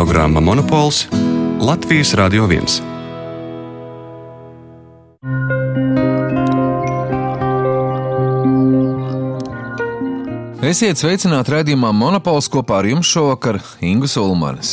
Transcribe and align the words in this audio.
Programma 0.00 0.40
Monopols 0.40 1.06
Latvijas 1.60 2.14
Radio 2.14 2.46
1. 2.48 2.64
Esiet 10.64 10.96
sveicināti 10.96 11.52
redzējumā 11.52 11.90
Monopols 11.92 12.48
kopā 12.48 12.78
ar 12.80 12.88
jums 12.88 13.10
šovakar 13.12 13.58
Ingus 13.84 14.16
Ulmanis. 14.16 14.70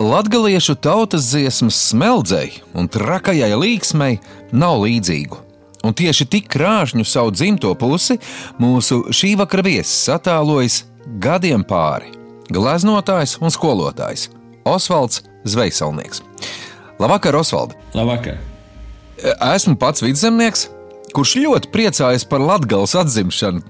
Latgaliešu 0.00 0.78
tautas 0.80 1.28
dziesmas 1.28 1.76
smeldzēji 1.90 2.62
un 2.72 2.88
trakajai 2.88 3.52
līksmei 3.52 4.16
nav 4.56 4.80
līdzīgu. 4.86 5.42
Un 5.84 5.92
tieši 5.92 6.24
tik 6.24 6.48
krāšņu 6.56 7.04
savu 7.04 7.36
dzimto 7.36 7.74
pusi 7.76 8.16
mūsu 8.56 9.02
šī 9.12 9.34
vakara 9.42 9.66
viesis 9.68 10.08
attēlojas 10.16 10.86
gadiem 11.20 11.68
pāri- 11.68 12.16
gleznotājs 12.54 13.38
un 13.40 13.52
skolotājs 13.54 14.28
Osvalds 14.68 15.22
Zvejsalnieks. 15.44 16.22
Labvakar, 17.00 17.36
Osvalds! 17.40 17.76
Labvakar! 17.94 18.38
Esmu 19.54 19.76
pats 19.80 20.02
vidzemnieks, 20.04 20.66
kurš 21.14 21.36
ļoti 21.42 21.70
priecājas 21.72 22.24
par 22.28 22.42
latgāles 22.44 22.94
atzimšanu. 22.96 23.62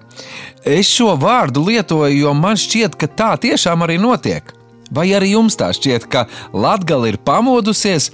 Es 0.67 0.91
šo 0.91 1.15
vārdu 1.21 1.65
lietoju, 1.67 2.13
jo 2.21 2.35
man 2.37 2.59
šķiet, 2.61 2.97
ka 2.99 3.09
tā 3.09 3.31
tiešām 3.41 3.87
arī 3.87 3.99
notiek. 4.03 4.55
Vai 4.91 5.09
arī 5.15 5.33
jums 5.37 5.57
tā 5.59 5.71
šķiet, 5.75 6.07
ka 6.11 6.27
latgāle 6.53 7.13
ir 7.13 7.21
pamodusies 7.23 8.11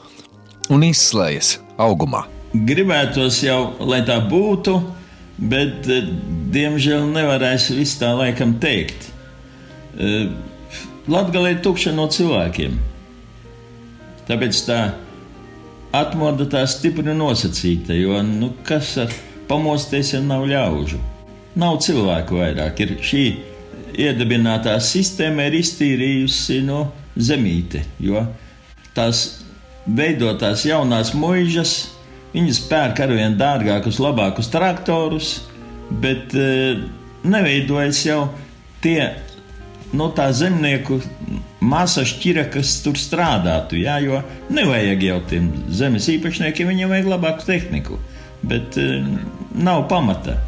un 0.73 0.85
izslējas 0.87 1.57
augumā? 1.81 2.27
Gribētos 2.57 3.41
jau, 3.45 3.75
lai 3.81 4.03
tā 4.07 4.19
būtu, 4.29 4.77
bet 5.51 5.89
eh, 5.93 6.11
diemžēl 6.53 7.09
nevarēs 7.13 7.71
visu 7.77 8.01
tā 8.01 8.13
laikam 8.17 8.57
teikt. 8.61 9.11
Eh, 11.07 11.13
Latgale 11.13 11.51
ir 11.51 11.63
tukša 11.63 11.93
no 11.95 12.09
cilvēkiem. 12.09 12.79
Tāpēc 14.27 14.63
tā 14.67 14.81
atmoda 15.95 16.47
tā 16.51 16.67
stipri 16.67 17.15
nosacīta, 17.15 17.95
jo 17.95 18.23
nu, 18.23 18.53
kas 18.67 18.97
ar 18.99 19.13
pamosties, 19.49 20.13
ja 20.15 20.21
nav 20.21 20.47
ļaužu? 20.51 20.99
Nav 21.57 21.79
cilvēku 21.81 22.37
vairāk. 22.41 22.81
Ir 22.81 22.97
šī 23.01 23.25
iedibinātā 23.97 24.77
sistēma 24.83 25.47
ir 25.47 25.61
iztīrījusi 25.61 26.63
no 26.67 26.91
zemīte, 27.17 27.85
jo 28.03 28.27
tās 28.97 29.45
veidotās 29.87 30.67
jaunās 30.67 31.15
muižas, 31.15 31.93
viņas 32.35 32.61
pērk 32.69 33.01
arvien 33.07 33.39
dārgākus, 33.39 34.01
labākus 34.03 34.51
traktorus, 34.53 35.31
bet 36.03 36.35
e, 36.35 36.77
neveidojas 37.25 38.03
jau 38.05 38.27
tie 38.83 39.15
no 39.97 40.11
tā 40.15 40.29
zemnieku 40.37 41.01
masa 41.65 42.05
šķira, 42.07 42.47
kas 42.53 42.77
tur 42.85 42.99
strādātu. 43.01 43.79
Jā, 43.81 43.99
jo 44.05 44.21
nevajag 44.53 45.07
jau 45.09 45.21
tiem 45.31 45.49
zemes 45.73 46.09
īpašniekiem, 46.13 46.71
viņiem 46.73 46.93
vajag 46.93 47.11
labāku 47.11 47.49
tehniku, 47.49 48.01
bet 48.47 48.79
uh, 48.81 49.07
nav 49.57 49.87
pamata. 49.91 50.39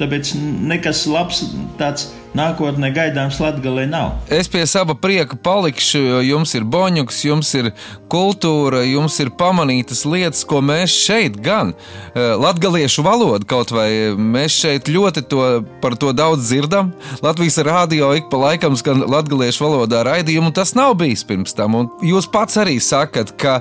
Tāpēc 0.00 0.32
nekas 0.40 1.04
labs 1.10 1.42
tāds 1.80 2.08
nākotnē 2.36 2.90
gaidāms 2.94 3.40
Latvijā 3.42 3.86
nav. 3.90 4.12
Es 4.30 4.48
pie 4.50 4.62
sava 4.68 4.94
prieka 4.98 5.36
palikšu, 5.40 5.98
jo 5.98 6.20
jums 6.24 6.54
ir 6.54 6.66
boņuks, 6.68 7.18
jums 7.26 7.50
ir 7.58 7.70
kultūra, 8.12 8.82
jums 8.86 9.18
ir 9.22 9.32
pamanītas 9.38 10.04
lietas, 10.08 10.44
ko 10.48 10.60
mēs 10.64 10.94
šeit 10.94 11.40
gan 11.42 11.72
eh, 11.74 12.34
latviešu 12.38 13.04
valodu 13.06 13.48
kaut 13.50 13.74
vai 13.74 13.90
mēs 14.14 14.60
šeit 14.62 14.90
ļoti 14.90 15.24
to, 15.30 15.46
par 15.82 15.96
to 16.00 16.14
daudz 16.16 16.48
dzirdam. 16.50 16.92
Latvijas 17.24 17.60
rādio 17.66 18.12
ik 18.18 18.30
pa 18.30 18.44
laikam 18.46 18.78
skan 18.78 19.04
latviešu 19.10 19.66
valodā 19.66 20.04
raidījumu, 20.06 20.54
tas 20.54 20.76
nav 20.78 20.96
bijis 21.00 21.26
pirms 21.26 21.56
tam. 21.56 21.78
Un 21.78 21.90
jūs 22.06 22.30
pats 22.30 22.60
arī 22.60 22.78
sakat, 22.82 23.34
ka 23.40 23.60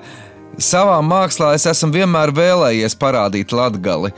savā 0.61 0.99
mākslā 1.05 1.55
es 1.57 1.65
esmu 1.69 1.93
vienmēr 1.95 2.33
vēlējies 2.35 2.97
parādīt 2.99 3.55
latgali. 3.55 4.13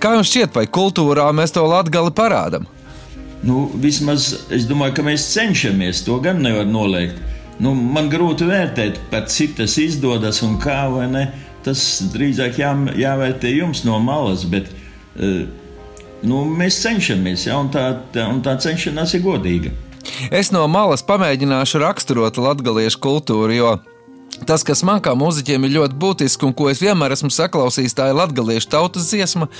Kā 0.00 0.14
jums 0.16 0.30
šķiet, 0.30 0.54
vai 0.56 0.66
kultūrā 0.70 1.26
mēs 1.36 1.52
to 1.52 1.64
latgali 1.68 2.12
parādām? 2.16 2.66
Nu, 3.46 3.70
vismaz 3.80 4.32
es 4.52 4.66
domāju, 4.68 4.98
ka 4.98 5.04
mēs 5.06 5.30
cenšamies. 5.32 6.04
To 6.06 6.18
gan 6.24 6.42
nevar 6.44 6.68
noliegt. 6.68 7.20
Nu, 7.60 7.74
man 7.74 8.08
grūti 8.12 8.48
vērtēt, 8.48 9.00
cik 9.28 9.56
tas 9.58 9.76
izdodas 9.80 10.42
un 10.44 10.58
kā 10.60 10.82
vai 10.92 11.06
ne. 11.12 11.24
Tas 11.64 12.00
drīzāk 12.12 12.56
jā, 12.60 12.72
jāvērtē 12.96 13.50
jums 13.52 13.82
no 13.84 13.98
malas, 14.00 14.46
bet 14.48 14.70
uh, 14.72 15.42
nu, 16.24 16.44
mēs 16.56 16.80
cenšamies, 16.80 17.44
ja, 17.50 17.58
un, 17.60 17.68
tā, 17.72 17.90
tā, 18.14 18.24
un 18.32 18.40
tā 18.44 18.56
cenšanās 18.60 19.12
ir 19.18 19.24
godīga. 19.26 19.74
Es 20.32 20.48
no 20.54 20.64
malas 20.72 21.04
pamēģināšu 21.04 21.82
raksturot 21.82 22.40
latviešu 22.40 23.02
kultūru, 23.04 23.52
jo 23.58 23.74
Tas, 24.46 24.62
kas 24.64 24.80
man 24.86 25.02
kā 25.04 25.12
mūziķiem 25.18 25.66
ir 25.66 25.74
ļoti 25.74 25.96
būtisks 26.00 26.46
un 26.46 26.54
ko 26.56 26.70
es 26.70 26.80
vienmēr 26.80 27.12
esmu 27.12 27.28
saklausījis, 27.34 27.96
tā 27.98 28.08
ir 28.10 28.16
latviešu 28.16 28.70
tautas 28.72 29.10
dziesma. 29.10 29.50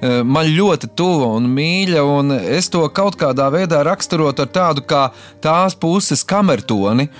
Eh, 0.00 0.22
man 0.24 0.48
ļoti 0.48 0.88
tuva 0.96 1.34
un 1.36 1.50
mīļa, 1.52 2.06
un 2.08 2.32
es 2.38 2.70
to 2.72 2.86
kaut 2.88 3.18
kādā 3.20 3.50
veidā 3.52 3.82
raksturotu 3.84 4.46
ar 4.46 4.50
tādu 4.54 4.84
kā 4.88 5.10
tās 5.44 5.76
puses 5.76 6.24
kamertoni. 6.24 7.10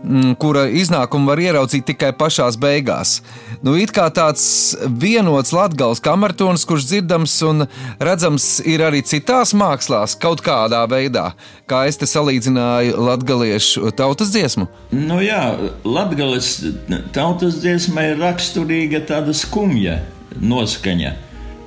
Mm, 0.00 0.32
kura 0.40 0.62
iznākumu 0.72 1.28
var 1.28 1.40
ieraudzīt 1.44 1.84
tikai 1.90 2.14
pašā 2.16 2.46
beigās. 2.56 3.18
Nu, 3.60 3.74
it 3.76 3.92
kā 3.92 4.06
tāds 4.08 4.72
vienots 4.88 5.52
latgāles 5.52 6.00
kamertons, 6.00 6.64
kurš 6.64 6.86
dzirdams 6.88 7.34
un 7.44 7.66
redzams 8.00 8.46
ir 8.64 8.80
arī 8.80 9.02
citās 9.04 9.52
mākslās, 9.52 10.16
kaut 10.16 10.40
kādā 10.40 10.86
veidā, 10.88 11.34
kā 11.68 11.84
es 11.84 12.00
te 12.00 12.08
salīdzināju 12.08 12.96
latgaliešu 12.96 13.92
tautas 13.92 14.32
dziesmu. 14.32 14.70
Nu 14.96 15.20
jā, 15.20 15.52
latgales 15.84 16.54
tautas 17.12 17.60
dziesma 17.60 18.08
ir 18.08 18.22
raksturīga 18.24 19.04
tāda 19.04 19.36
skumja 19.36 20.00
noskaņa. 20.40 21.18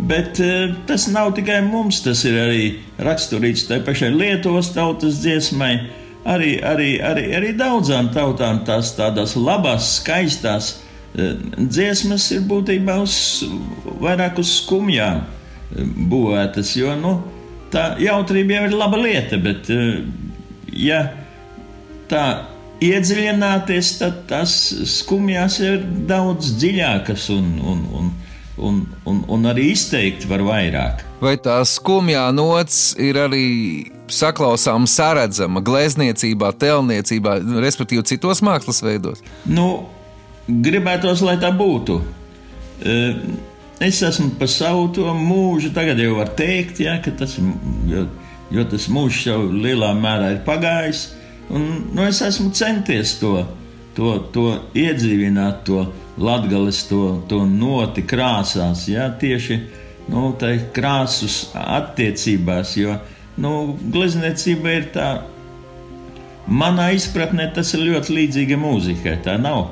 Bet 0.10 0.40
uh, 0.44 0.74
tas 0.88 1.08
nav 1.12 1.32
tikai 1.38 1.62
mums, 1.66 2.02
tas 2.04 2.24
ir 2.28 2.38
arī 2.42 2.64
raksturīgs 3.04 3.68
tai 3.70 3.80
pašai 3.86 4.12
Lietuvas 4.12 4.74
tautas 4.76 5.22
dziesmai 5.24 5.78
arī, 6.26 6.58
arī, 6.64 6.90
arī, 7.04 7.28
arī 7.38 7.52
daudzām 7.58 8.10
tautām 8.14 8.64
tās 8.68 8.94
tādas 8.98 9.36
labas, 9.40 9.98
skaistas 10.00 10.70
eh, 11.16 11.36
dziesmas 11.58 12.30
ir 12.36 12.46
būtībā 12.48 12.98
uz 13.04 13.16
vairāk 14.04 14.40
uz 14.44 14.54
skumjām 14.62 15.24
eh, 15.24 15.92
būvētas. 16.12 16.76
Jo 16.80 16.96
nu, 17.00 17.18
tā 17.74 17.94
jautrība 18.02 18.60
jau 18.60 18.70
ir 18.70 18.80
laba 18.80 19.02
lieta, 19.04 19.40
bet 19.42 19.70
ja 20.74 21.04
tā 22.12 22.26
iedziļināties, 22.84 23.94
tad 24.02 24.24
tās 24.30 24.56
skumjās 25.00 25.60
ir 25.64 25.84
daudz 26.10 26.56
dziļākas 26.60 27.30
un, 27.36 27.48
un, 27.62 27.84
un, 28.00 28.12
un, 28.58 28.84
un, 29.10 29.24
un 29.28 29.50
arī 29.50 29.72
izteikti 29.74 30.30
var 30.30 30.44
vairāk. 30.46 31.04
Vai 31.24 31.36
tā 31.42 31.58
skumjā 31.68 32.28
nots 32.36 32.94
ir 33.02 33.18
arī 33.22 33.46
saklausām, 34.12 34.86
saredzama 34.90 35.64
glezniecībā, 35.66 36.52
tēlniecībā, 36.62 37.40
respektīvi 37.64 38.06
citos 38.14 38.44
mākslas 38.46 38.84
veidos? 38.86 39.24
Nu, 39.50 39.88
gribētos, 40.48 41.24
lai 41.26 41.38
tā 41.42 41.54
būtu. 41.56 42.02
E, 42.84 43.00
es 43.84 44.04
esmu 44.06 44.34
pa 44.40 44.50
savu 44.52 44.90
to 44.96 45.08
mūžu, 45.18 45.74
tagad 45.76 46.02
jau 46.04 46.20
var 46.20 46.34
teikt, 46.38 46.84
ja, 46.84 47.00
ka 47.04 47.16
tas, 47.18 47.40
jo, 47.90 48.06
jo 48.54 48.70
tas 48.70 48.88
mūžs 48.92 49.26
jau 49.32 49.42
lielā 49.50 49.94
mērā 49.98 50.34
ir 50.36 50.46
pagājis. 50.46 51.08
Un, 51.54 51.68
nu, 51.94 52.06
es 52.06 52.22
esmu 52.24 52.52
centies 52.56 53.18
to, 53.22 53.40
to, 53.98 54.18
to 54.36 54.48
iedzīvināt, 54.78 55.64
to 55.68 55.88
latgales, 56.18 56.84
to, 56.90 57.24
to 57.30 57.44
noti 57.50 58.04
krāsās, 58.06 58.88
ja, 58.92 59.10
tieši 59.20 59.60
nu, 60.12 60.34
krāsas 60.76 61.48
attiecībās. 61.54 62.78
Jo, 62.78 63.00
Nu, 63.42 63.74
glezniecība 63.94 64.76
ir 64.78 64.90
tā, 64.94 65.08
manā 66.46 66.92
izpratnē 66.94 67.48
tas 67.56 67.74
ir 67.74 67.88
ļoti 67.88 68.18
līdzīga 68.20 68.60
mūzikai. 68.62 69.16
Tā 69.26 69.40
nav. 69.42 69.72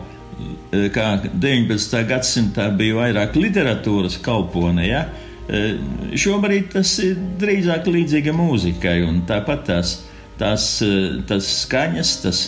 E, 0.74 0.88
kā 0.94 1.14
19. 1.30 2.00
gadsimtā 2.10 2.72
bija 2.78 2.98
vairāk 2.98 3.38
literatūras 3.38 4.18
kalpone, 4.26 4.88
ja? 4.88 5.04
E, 5.46 5.76
šobrīd 6.18 6.72
tas 6.74 6.96
ir 7.06 7.20
drīzāk 7.42 7.90
līdzīga 7.92 8.34
mūzikai, 8.34 9.02
un 9.06 9.22
tāpat 9.30 9.68
tās, 9.68 9.94
tās, 10.42 10.66
e, 10.82 11.22
tās 11.30 11.52
skaņas, 11.62 12.16
tas, 12.26 12.42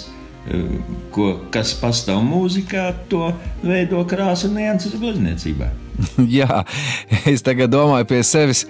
ko, 1.14 1.30
kas 1.54 1.74
pastāv 1.80 2.24
mūzikā, 2.26 2.90
to 3.12 3.30
veido 3.64 4.04
krāsa 4.10 4.50
nianses 4.52 4.96
glezniecībā. 5.00 5.70
Jā, 6.40 6.64
es 7.30 7.46
tagad 7.46 7.72
domāju 7.74 8.10
pie 8.12 8.24
sevis. 8.28 8.66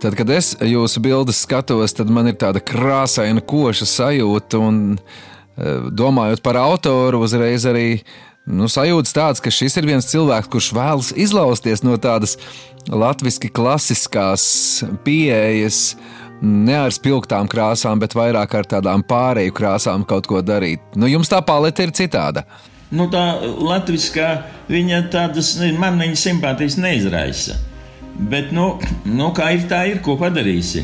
Tad, 0.00 0.14
kad 0.16 0.30
es 0.32 0.54
jūsu 0.64 1.02
bildes 1.04 1.42
skatos, 1.44 1.92
tad 1.98 2.08
man 2.08 2.30
ir 2.30 2.38
tāda 2.40 2.62
krāsaina, 2.64 3.42
koša 3.44 3.88
sajūta. 3.90 4.60
Un, 4.64 4.78
e, 4.96 5.74
domājot 5.92 6.40
par 6.44 6.56
autoru, 6.62 7.20
uzreiz 7.26 7.66
arī 7.68 8.00
nu, 8.48 8.70
sajūta 8.72 9.12
tāds, 9.18 9.44
ka 9.44 9.52
šis 9.52 9.76
ir 9.76 9.90
viens 9.90 10.08
cilvēks, 10.08 10.48
kurš 10.52 10.70
vēlas 10.78 11.12
izlausties 11.12 11.84
no 11.84 11.98
tādas 12.00 12.38
latviešu 12.88 13.52
klasiskās 13.54 14.46
pieejas 15.04 15.92
ne 16.42 16.76
ar 16.84 16.92
spilgtām 16.94 17.48
krāsām, 17.50 18.00
bet 18.02 18.16
vairāk 18.18 18.54
ar 18.58 18.68
tādām 18.76 19.04
pārēju 19.06 19.54
krāsām 19.56 20.06
kaut 20.08 20.26
ko 20.30 20.42
darīt. 20.42 20.82
Nu, 20.98 21.08
jums 21.10 21.30
tā 21.30 21.40
palete 21.46 21.86
ir 21.86 21.94
citāda. 21.96 22.44
Nu, 22.92 23.06
tā 23.12 23.38
latviskā 23.40 24.30
viņa 24.68 25.04
tādas 25.12 25.54
man 25.78 26.00
viņa 26.02 26.18
simpātijas 26.18 26.76
neizraisa. 26.82 27.56
Bet, 28.12 28.50
nu, 28.52 28.74
nu, 29.08 29.30
kā 29.32 29.54
ir 29.56 29.64
tā, 29.70 29.86
ir 29.88 30.02
ko 30.04 30.18
padarīsi. 30.20 30.82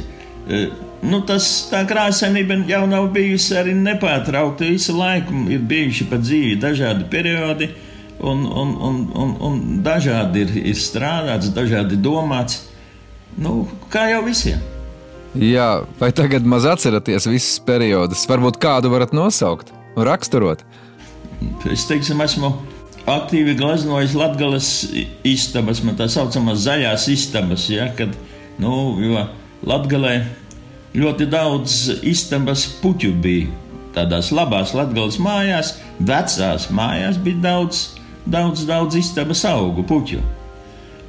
E, 0.49 0.63
nu, 1.05 1.21
tas, 1.29 1.51
tā 1.69 1.83
krāsainība 1.89 2.63
jau 2.71 2.87
nav 2.89 3.11
bijusi 3.13 3.59
arī 3.61 3.75
nepārtraukta 3.77 4.71
visu 4.71 4.97
laiku. 4.97 5.45
Ir 5.53 5.67
bijuši 5.69 6.09
pa 6.09 6.23
dzīvi 6.23 6.57
dažādi 6.63 7.05
periodi, 7.13 7.69
un, 8.25 8.47
un, 8.47 8.73
un, 8.89 9.05
un, 9.13 9.37
un 9.51 9.61
dažādi 9.85 10.47
ir, 10.47 10.57
ir 10.73 10.81
strādāts, 10.81 11.53
dažādi 11.53 12.01
domāts. 12.01 12.63
Nu, 13.37 13.61
kā 13.93 14.09
jau 14.15 14.25
visiem. 14.25 14.78
Jā, 15.37 15.83
vai 16.01 16.09
tagad 16.17 16.47
maz 16.49 16.65
atceraties 16.65 17.29
visus 17.29 17.59
periodus? 17.61 18.25
Varbūt 18.29 18.57
kādu 18.63 18.89
varat 18.93 19.13
nosaukt 19.13 19.75
un 19.93 20.07
raksturot? 20.09 20.65
Es 21.69 21.85
teiksim, 21.87 22.23
esmu 22.25 22.55
aktīvi 23.09 23.55
gleznojis 23.59 24.17
Latvijas 24.19 24.71
istabas, 25.27 25.83
man 25.85 25.99
tā 26.01 26.09
saucamās 26.11 26.65
zaļās 26.65 27.07
istabas, 27.13 27.69
ja, 27.73 27.91
kad, 27.99 28.17
nu, 28.63 28.73
jo 29.05 29.27
Latgalē 29.69 30.15
ļoti 30.97 31.29
daudz 31.31 31.79
istabas 32.07 32.67
puķu 32.83 33.13
bija. 33.23 33.53
Tādās 33.97 34.33
labās 34.33 34.75
Latvijas 34.77 35.21
mājās, 35.23 35.77
vecās 35.99 36.69
mājās 36.73 37.21
bija 37.21 37.43
daudz, 37.45 37.85
daudz, 38.25 38.65
daudz 38.69 38.99
istabas 39.01 39.45
augu 39.49 39.85
puķu. 39.89 40.23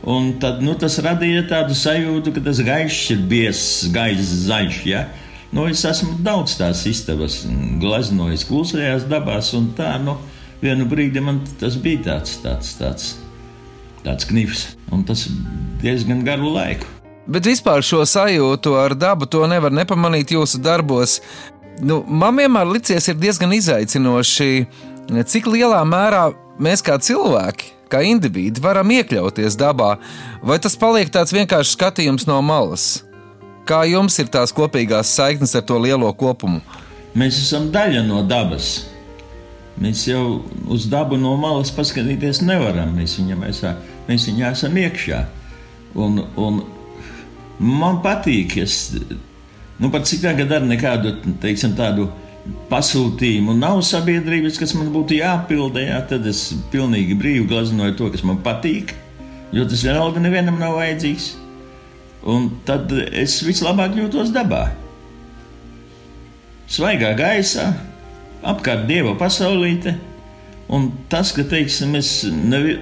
Un 0.08 0.32
tad, 0.40 0.62
nu, 0.64 0.74
tas 0.80 0.96
radīja 1.04 1.44
tādu 1.50 1.76
sajūtu, 1.76 2.32
ka 2.36 2.44
tas 2.46 2.62
gaišs 2.64 3.10
ir 3.16 3.24
biezs, 3.28 3.64
gaišs, 3.92 4.30
zaļš. 4.48 4.78
Ja? 4.88 5.08
Nu, 5.52 5.66
es 5.68 5.84
esmu 5.86 6.16
daudz 6.24 6.56
tās 6.60 6.86
istabas 6.88 7.42
gleznojis 7.82 8.46
klusajās 8.48 9.08
dabās, 9.12 9.52
un 9.58 9.72
tā, 9.76 9.98
nu, 10.04 10.16
vienu 10.64 10.88
brīdi 10.88 11.24
man 11.24 11.42
tas 11.60 11.76
bija 11.80 12.06
tāds, 12.06 12.38
tāds, 12.44 12.72
tāds, 12.80 13.10
tāds 14.06 14.28
knifs, 14.30 14.70
un 14.96 15.04
tas 15.08 15.26
diezgan 15.84 16.24
garu 16.28 16.54
laiku. 16.56 16.88
Bet 17.30 17.46
vispār 17.46 17.84
šo 17.86 18.06
sajūtu 18.10 18.74
ar 18.80 18.96
dabu 18.98 19.28
to 19.30 19.44
nevar 19.52 19.74
nepamanīt 19.76 20.32
jūsu 20.34 20.62
darbos. 20.64 21.20
Nu, 21.84 22.02
man 22.08 22.40
vienmēr 22.40 22.72
licies 22.72 23.12
diezgan 23.20 23.52
izaicinoši, 23.56 24.54
cik 25.10 25.52
lielā 25.52 25.84
mērā 25.88 26.30
mēs 26.60 26.82
kā 26.86 26.98
cilvēki 27.04 27.79
kā 27.92 28.04
indivīdi 28.06 28.62
varam 28.64 28.92
iekļauties 28.94 29.58
dabā, 29.60 29.96
vai 30.46 30.60
tas 30.62 30.78
paliek 30.80 31.12
tāds 31.14 31.34
vienkāršs 31.36 31.76
skatījums 31.78 32.28
no 32.30 32.40
malas? 32.46 33.04
Kā 33.70 33.84
jums 33.86 34.16
ir 34.22 34.30
tās 34.34 34.54
kopīgās 34.56 35.12
saiknes 35.14 35.54
ar 35.58 35.66
to 35.68 35.78
lielo 35.82 36.10
kopumu? 36.18 36.62
Mēs 37.18 37.42
esam 37.42 37.68
daļa 37.74 38.02
no 38.08 38.24
dabas. 38.26 38.88
Mēs 39.80 40.04
jau 40.10 40.42
uz 40.68 40.88
dabu 40.92 41.18
no 41.18 41.36
malas 41.40 41.72
paskatīties 41.74 42.42
nevaram. 42.44 42.92
Mēs 42.98 43.16
viņam 43.20 43.46
esam, 43.48 43.84
mēs 44.10 44.26
viņā 44.30 44.54
esam 44.58 44.78
iekšā. 44.82 45.22
Un, 46.00 46.24
un 46.38 46.60
man 47.60 48.02
patīk, 48.04 48.58
es 48.64 48.92
nu, 49.80 49.90
pat 49.94 50.10
cik 50.10 50.26
tagad 50.26 50.52
ar 50.58 50.66
nekādu 50.68 51.16
teiksim, 51.42 51.78
tādu 51.78 52.10
pasūtījumu 52.70 53.56
nav 53.58 53.82
sabiedrības, 53.86 54.58
kas 54.62 54.74
man 54.78 54.92
būtu 54.94 55.18
jāpilda, 55.20 55.84
jā, 55.84 56.00
tad 56.10 56.28
es 56.30 56.50
pilnīgi 56.74 57.18
brīvi 57.20 57.48
glaznoju 57.50 57.98
to, 58.00 58.10
kas 58.14 58.26
man 58.28 58.42
patīk, 58.46 58.94
jo 59.56 59.66
tas 59.70 59.86
vienalga 59.86 60.22
nevienam 60.24 60.60
nav 60.62 60.78
vajadzīgs. 60.80 61.32
Un 62.30 62.50
tad 62.68 62.92
es 62.94 63.40
vislabāk 63.46 63.96
jūtos 63.96 64.34
dabā. 64.36 64.68
Svaigā 66.70 67.14
gaisā, 67.18 67.72
apkārt 68.46 68.86
dieva 68.90 69.16
pasaulīte. 69.18 69.96
Un 70.70 70.92
tas, 71.10 71.32
ka 71.34 71.42
teiksim, 71.50 71.96
es 71.98 72.12
nevi, 72.30 72.76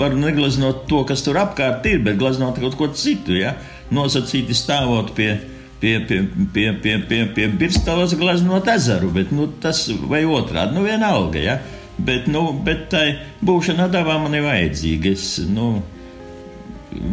varu 0.00 0.16
neglaznot 0.16 0.86
to, 0.88 1.02
kas 1.04 1.20
tur 1.26 1.36
apkārt 1.36 1.84
ir, 1.90 2.00
bet 2.06 2.16
glaznot 2.16 2.56
kaut 2.62 2.78
ko 2.78 2.88
citu, 2.96 3.36
ja? 3.36 3.52
nosacīti 3.92 4.56
stāvot 4.56 5.12
pie 5.16 5.34
viņa 5.34 5.57
pie, 5.80 5.98
pie, 6.08 6.22
pie, 6.52 6.72
pie, 6.82 6.98
pie, 7.08 7.20
pie 7.34 7.48
Birstavas 7.48 8.14
glaznot 8.18 8.68
ezeru, 8.72 9.10
bet 9.14 9.32
nu, 9.34 9.48
tas 9.62 9.84
vai 10.10 10.24
otrādi, 10.26 10.76
nu 10.76 10.84
vienalga, 10.86 11.42
ja? 11.42 11.58
Bet, 11.98 12.28
nu, 12.30 12.52
bet 12.64 12.88
tai 12.92 13.06
būšana 13.42 13.88
dabā 13.90 14.20
man 14.22 14.36
ir 14.38 14.44
vajadzīga. 14.46 15.14
Es, 15.14 15.30
nu, 15.50 15.70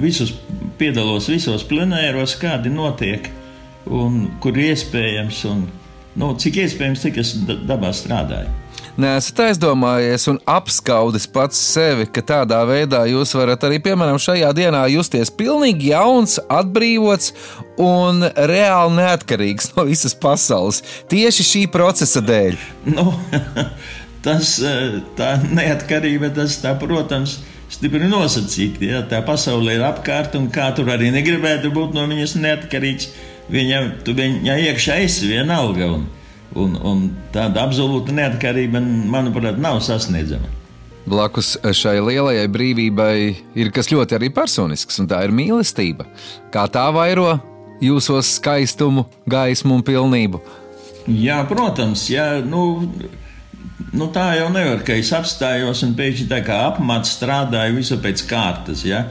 visus 0.02 0.36
piedalos 0.80 1.30
visos 1.32 1.66
plenēros, 1.68 2.38
kādi 2.42 2.74
notiek 2.74 3.32
un 3.86 4.26
kur 4.42 4.58
iespējams 4.58 5.42
un 5.50 5.66
nu, 6.16 6.36
cik 6.40 6.62
iespējams, 6.66 7.02
cik 7.06 7.20
es 7.22 7.34
dabā 7.46 7.92
strādāju 7.94 8.54
neesat 9.00 9.42
aizdomājies 9.50 10.28
un 10.32 10.38
apskaudis 10.48 11.28
pats 11.32 11.60
sevi, 11.60 12.08
ka 12.08 12.24
tādā 12.24 12.62
veidā 12.68 13.02
jūs 13.10 13.34
varat 13.36 13.66
arī, 13.68 13.82
piemēram, 13.84 14.20
šajā 14.22 14.52
dienā 14.56 14.86
justies 14.94 15.32
pilnīgi 15.36 15.92
jauns, 15.92 16.38
atbrīvots 16.48 17.34
un 17.82 18.24
reāli 18.24 18.96
neatkarīgs 19.00 19.72
no 19.76 19.86
visas 19.88 20.16
pasaules 20.18 20.82
tieši 21.12 21.46
šī 21.50 21.66
procesa 21.74 22.24
dēļ? 22.26 22.58
Nu, 22.96 23.12
tas, 24.26 24.56
eh, 24.64 25.00
tā 25.18 25.36
neatkarība, 25.44 26.32
tas, 26.36 26.58
tā, 26.64 26.76
protams, 26.80 27.40
stipri 27.72 28.10
nosacīti. 28.10 28.90
Ja? 28.92 29.04
Tā 29.10 29.22
pasaule 29.26 29.78
ir 29.78 29.86
apkārt, 29.86 30.38
un 30.40 30.50
kā 30.54 30.72
tur 30.78 30.92
arī 30.94 31.12
negribētu 31.16 31.74
būt 31.76 31.96
no 31.98 32.06
viņas 32.10 32.38
neatkarīgs, 32.42 33.10
viņa, 33.54 33.82
tu 34.06 34.16
viņā 34.18 34.60
iekšā 34.70 35.02
esi 35.06 35.34
vienalga. 35.34 35.94
Un, 35.98 36.12
Un, 36.56 36.76
un 36.88 37.00
tāda 37.34 37.66
absolūta 37.66 38.14
neatkarība, 38.16 38.80
manuprāt, 39.12 39.58
nav 39.60 39.82
sasniedzama. 39.84 40.48
Blakus 41.06 41.52
šai 41.76 41.98
lielajai 42.00 42.46
brīvībai 42.50 43.18
ir 43.60 43.72
kas 43.76 43.92
ļoti 43.92 44.16
arī 44.16 44.32
personisks, 44.34 45.02
un 45.04 45.10
tā 45.12 45.20
ir 45.28 45.34
mīlestība. 45.36 46.08
Kā 46.54 46.64
tā 46.72 46.86
vairo 46.96 47.36
jūsos 47.84 48.36
skaistumu, 48.38 49.06
gaismu 49.30 49.80
un 49.80 49.84
pilnību? 49.86 50.42
Jā, 51.06 51.42
protams, 51.50 52.08
jā, 52.10 52.40
nu, 52.46 52.88
nu 53.94 54.08
tā 54.14 54.32
jau 54.40 54.48
nevar, 54.54 54.82
ka 54.86 54.96
es 54.98 55.12
apstājos 55.14 55.84
un 55.86 55.94
pēkšņi 55.98 56.30
tā 56.32 56.42
kā 56.46 56.64
apmats 56.72 57.14
strādāju 57.18 57.78
visu 57.78 58.00
pēc 58.02 58.26
kārtas. 58.30 58.86
Ja? 58.88 59.06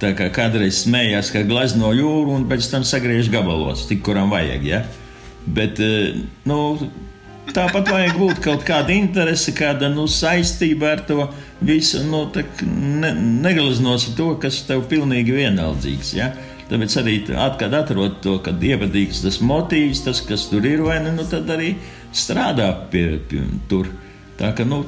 Tā 0.00 0.12
kā 0.16 0.30
kādreiz 0.32 0.84
smējās, 0.84 1.32
ka 1.34 1.42
glazno 1.48 1.90
jūru 1.96 2.36
un 2.36 2.46
pēc 2.50 2.70
tam 2.72 2.86
sagriež 2.86 3.30
gabalos, 3.32 3.86
tik 3.90 4.04
kuram 4.06 4.30
vajag. 4.32 4.64
Ja? 4.70 4.84
Bet 5.46 5.82
eh, 5.82 6.14
nu, 6.46 6.60
tāpat 7.54 7.90
vajag 7.90 8.18
būt 8.20 8.42
kaut 8.44 8.64
kāda 8.66 8.94
interese, 8.94 9.54
kāda 9.56 9.90
nu, 9.92 10.06
saistība 10.10 10.94
ar 10.94 11.04
to 11.08 11.26
visu. 11.60 12.04
Nu, 12.06 12.26
ne, 13.02 13.12
negleznosi 13.42 14.14
to, 14.18 14.32
kas 14.42 14.62
tev 14.68 14.86
pilnīgi 14.90 15.34
vienaldzīgs. 15.36 16.14
Ja? 16.16 16.32
Tāpēc 16.66 16.98
arī, 16.98 17.16
kad 17.60 17.74
atrod 17.78 18.20
to, 18.24 18.36
kad 18.42 18.62
iepatīks 18.62 19.22
tas 19.22 19.40
motīvs, 19.44 20.02
tas, 20.06 20.22
kas 20.26 20.48
tur 20.50 20.66
ir, 20.66 20.82
vai 20.86 20.98
ne, 21.04 21.14
nu, 21.14 21.26
tad 21.30 21.50
arī 21.54 21.76
strādā 22.16 22.72
pie, 22.90 23.20
pie 23.30 23.44
tur. 23.70 23.90
Tā 24.36 24.50
ka, 24.56 24.66
nu, 24.68 24.82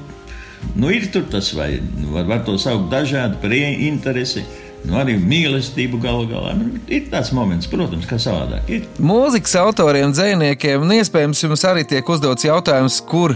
nu 0.74 0.90
ir 0.92 1.06
tur 1.14 1.28
tas, 1.30 1.52
vai 1.54 1.76
var, 2.10 2.26
var 2.28 2.42
to 2.46 2.58
saukt 2.60 2.90
dažādi 2.92 3.38
par 3.42 3.54
interesi 3.54 4.42
Nu, 4.86 4.94
arī 5.00 5.16
mīlestību 5.18 5.98
galu 6.02 6.28
galā. 6.30 6.54
Nu, 6.56 6.78
ir 6.86 7.08
tāds 7.10 7.32
moments, 7.34 7.68
protams, 7.70 8.06
kā 8.08 8.18
savādāk. 8.22 8.68
Ir. 8.70 8.86
Mūzikas 9.02 9.56
autoriem, 9.60 10.12
dzīsniekiem, 10.14 10.84
un 10.84 10.94
iespējams 11.00 11.42
jums 11.44 11.64
arī 11.68 11.84
tiek 11.88 12.08
uzdots 12.08 12.46
jautājums, 12.46 13.00
kur 13.08 13.34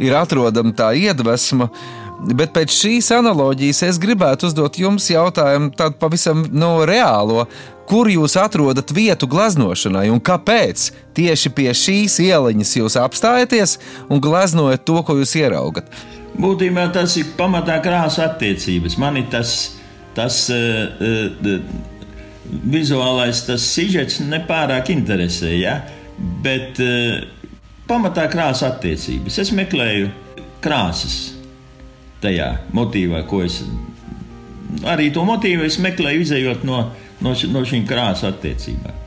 ir 0.00 0.16
atrodama 0.16 0.72
tā 0.76 0.92
iedvesma. 0.96 1.68
Bet 2.34 2.54
pēc 2.56 2.72
šīs 2.74 3.12
analoģijas 3.14 3.84
es 3.92 3.98
gribētu 4.02 4.48
uzdot 4.48 4.80
jums 4.80 5.06
jautājumu, 5.12 5.70
tādu 5.78 6.00
pavisam 6.00 6.42
no 6.48 6.78
nu, 6.80 6.86
reālo. 6.88 7.44
Kur 7.88 8.10
jūs 8.12 8.36
atrodat 8.36 8.92
vietu 8.92 9.24
gleznošanai 9.30 10.10
un 10.12 10.20
kāpēc 10.20 10.90
tieši 11.16 11.52
pie 11.56 11.70
šīs 11.72 12.18
ieliņas 12.20 12.74
jūs 12.76 12.98
apstājaties 13.00 13.78
un 14.12 14.20
gleznojat 14.20 14.84
to, 14.84 15.00
ko 15.02 15.16
jūs 15.16 15.32
ieraugat? 15.40 15.88
Būtībā 16.38 16.90
tas 16.94 17.16
ir 17.18 17.32
pamatā 17.38 17.80
krāsa 17.82 18.28
attiecības. 18.28 18.98
Man 19.00 19.16
ir 19.22 19.30
tas 19.32 19.56
tas 20.18 20.48
uh, 20.50 21.60
vizuālais, 22.48 23.42
tas 23.46 23.64
sižets 23.74 24.20
nepārāk 24.24 24.90
interesē. 24.94 25.52
Ja? 25.58 25.80
Bet 26.44 26.80
uh, 26.82 27.20
pamatā 27.88 28.26
krāsa 28.32 28.72
attiecības. 28.72 29.38
Es 29.44 29.52
meklēju 29.54 30.10
krāsas 30.64 31.18
tajā 32.22 32.56
motīvā, 32.74 33.22
ko 33.30 33.44
es 33.46 33.60
arī 34.88 35.12
to 35.14 35.22
motīvu 35.24 35.68
es 35.68 35.78
meklēju, 35.80 36.24
izējot 36.24 36.64
no, 36.66 36.88
no, 37.24 37.34
no 37.52 37.66
šīm 37.66 37.86
krāsa 37.88 38.32
attiecībām. 38.32 39.04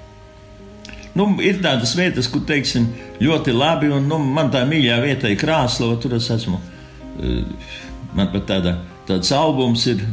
Nu, 1.14 1.28
ir 1.44 1.60
tādas 1.64 1.92
vietas, 1.98 2.30
kur 2.32 2.44
teiksim, 2.48 2.88
ļoti 3.20 3.54
labi, 3.56 3.90
un 3.92 4.08
nu, 4.08 4.20
man 4.22 4.52
tā 4.54 4.64
mīļā 4.68 5.02
vieta 5.04 5.32
ir 5.32 5.40
Krāslava. 5.42 5.98
Tur 6.00 6.16
es 6.16 6.30
esmu. 6.32 6.60
Man 8.16 8.32
pat 8.32 8.48
tāda, 8.48 8.78
tāds 9.10 9.32
albums 9.36 9.84
ir 9.92 10.06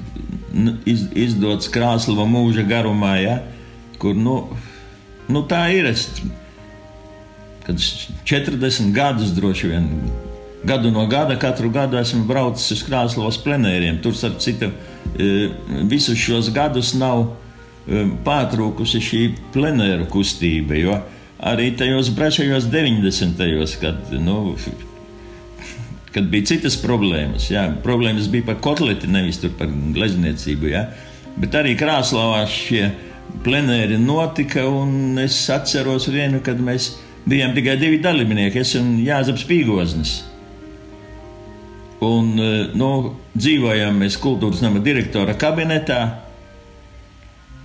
iz, 0.88 1.06
izdots 1.14 1.70
Krāslava 1.70 2.26
mūža 2.26 2.66
garumā, 2.66 3.14
ja, 3.22 3.38
kur 4.02 4.18
nu, 4.18 4.40
nu, 5.30 5.44
tā 5.46 5.68
ir. 5.76 5.86
Es, 5.92 6.08
kad 7.68 7.78
40 8.26 8.90
gadus 8.96 9.34
droši 9.36 9.70
vien 9.70 9.90
gadu 10.66 10.90
no 10.90 11.04
gada, 11.06 11.36
katru 11.38 11.70
gadu 11.70 11.98
esmu 12.00 12.24
braucis 12.26 12.72
uz 12.74 12.86
Krāslavas 12.88 13.38
plenēriem. 13.44 14.02
Tur, 14.02 14.18
starp 14.18 14.42
citu, 14.42 14.72
e, 15.14 15.50
visus 15.86 16.18
šos 16.18 16.50
gadus 16.50 16.96
nav 16.98 17.28
e, 17.28 17.47
pārtrūkusi 18.24 19.00
šī 19.02 19.22
plenēru 19.54 20.08
kustība. 20.12 20.76
Jo 20.78 20.98
arī 21.38 21.70
tajos 21.78 22.10
brešajos 22.10 22.66
90. 22.72 23.38
gados, 23.38 23.76
kad, 23.80 24.12
nu, 24.12 24.56
kad 26.14 26.30
bija 26.30 26.52
citas 26.52 26.78
problēmas, 26.82 27.50
jā, 27.52 27.68
problēmas 27.84 28.30
bija 28.32 28.50
par 28.50 28.58
kotleti, 28.64 29.10
nevis 29.10 29.40
par 29.58 29.70
glezniecību. 29.70 30.72
Jā. 30.72 30.88
Bet 31.38 31.54
arī 31.54 31.76
Krāslavā 31.78 32.42
šie 32.50 32.88
plenēri 33.44 33.98
notika, 34.02 34.64
un 34.66 35.20
es 35.22 35.36
atceros 35.52 36.08
vienu, 36.10 36.40
kad 36.44 36.58
mēs 36.58 36.96
bijām 37.28 37.54
tikai 37.54 37.76
divi 37.78 38.00
dalībnieki, 38.02 38.64
es 38.64 38.74
un 38.78 38.96
Jāzeps 39.04 39.46
Pīgoznis. 39.46 40.22
Un, 42.02 42.34
eh, 42.38 42.70
nu, 42.78 43.14
dzīvojām 43.34 43.98
mēs 44.02 44.18
kultūras 44.22 44.62
nama 44.62 44.82
direktora 44.82 45.34
kabinetā. 45.38 46.27